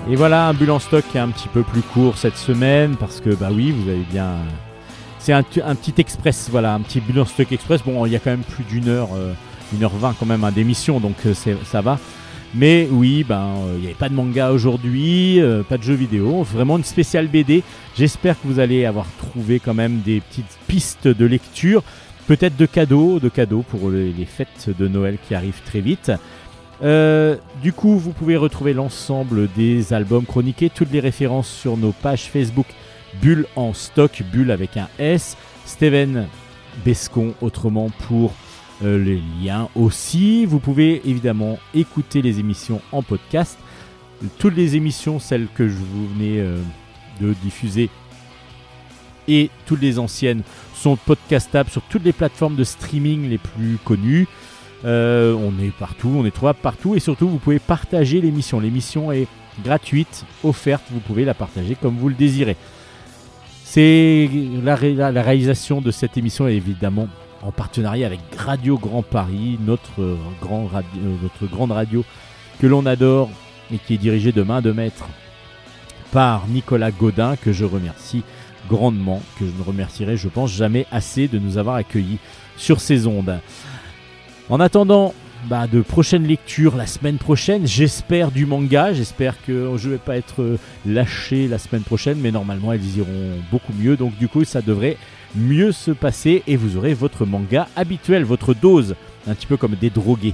[0.07, 3.21] Et voilà un bulle stock qui est un petit peu plus court cette semaine parce
[3.21, 4.37] que bah oui vous avez bien
[5.25, 7.81] c'est un, petit express voilà un petit stock express.
[7.83, 9.33] Bon il y a quand même plus d'une heure euh,
[9.73, 11.97] une heure vingt quand même hein, d'émission donc euh, ça va.
[12.53, 16.43] Mais oui ben euh, il n'y avait pas de manga aujourd'hui pas de jeux vidéo
[16.43, 17.63] vraiment une spéciale BD
[17.97, 21.81] j'espère que vous allez avoir trouvé quand même des petites pistes de lecture
[22.27, 26.11] peut-être de cadeaux de cadeaux pour les fêtes de Noël qui arrivent très vite.
[27.63, 32.25] Du coup, vous pouvez retrouver l'ensemble des albums chroniqués, toutes les références sur nos pages
[32.25, 32.67] Facebook
[33.21, 36.27] Bulle en stock, Bulle avec un S, Steven
[36.83, 38.33] Bescon autrement pour
[38.83, 40.45] euh, les liens aussi.
[40.45, 43.57] Vous pouvez évidemment écouter les émissions en podcast.
[44.39, 46.59] Toutes les émissions, celles que je vous venais euh,
[47.21, 47.89] de diffuser
[49.27, 50.43] et toutes les anciennes
[50.75, 54.27] sont podcastables sur toutes les plateformes de streaming les plus connues.
[54.83, 58.59] Euh, on est partout, on est trouvable partout et surtout vous pouvez partager l'émission.
[58.59, 59.27] L'émission est
[59.63, 62.57] gratuite, offerte, vous pouvez la partager comme vous le désirez.
[63.75, 64.29] C'est
[64.63, 67.09] la, réalisation de cette émission évidemment
[67.41, 70.17] en partenariat avec Radio Grand Paris, radio,
[71.21, 72.05] notre grande radio
[72.61, 73.29] que l'on adore
[73.73, 75.09] et qui est dirigée de main de maître
[76.13, 78.23] par Nicolas Godin, que je remercie
[78.69, 82.19] grandement, que je ne remercierai, je pense, jamais assez de nous avoir accueillis
[82.55, 83.41] sur ces ondes.
[84.49, 85.13] En attendant
[85.47, 89.99] bah, de prochaines lectures la semaine prochaine, j'espère du manga, j'espère que je ne vais
[89.99, 94.27] pas être euh, lâché la semaine prochaine, mais normalement elles iront beaucoup mieux, donc du
[94.27, 94.97] coup ça devrait
[95.35, 98.95] mieux se passer et vous aurez votre manga habituel, votre dose,
[99.27, 100.33] un petit peu comme des drogués.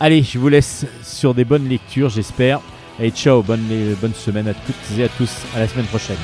[0.00, 2.60] Allez, je vous laisse sur des bonnes lectures, j'espère.
[3.00, 3.66] Et ciao, bonne,
[4.00, 5.30] bonne semaine à toutes et à tous.
[5.54, 6.16] À la semaine prochaine.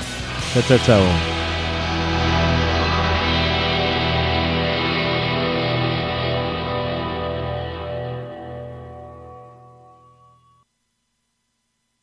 [0.53, 1.54] Ciao, ciao, ciao.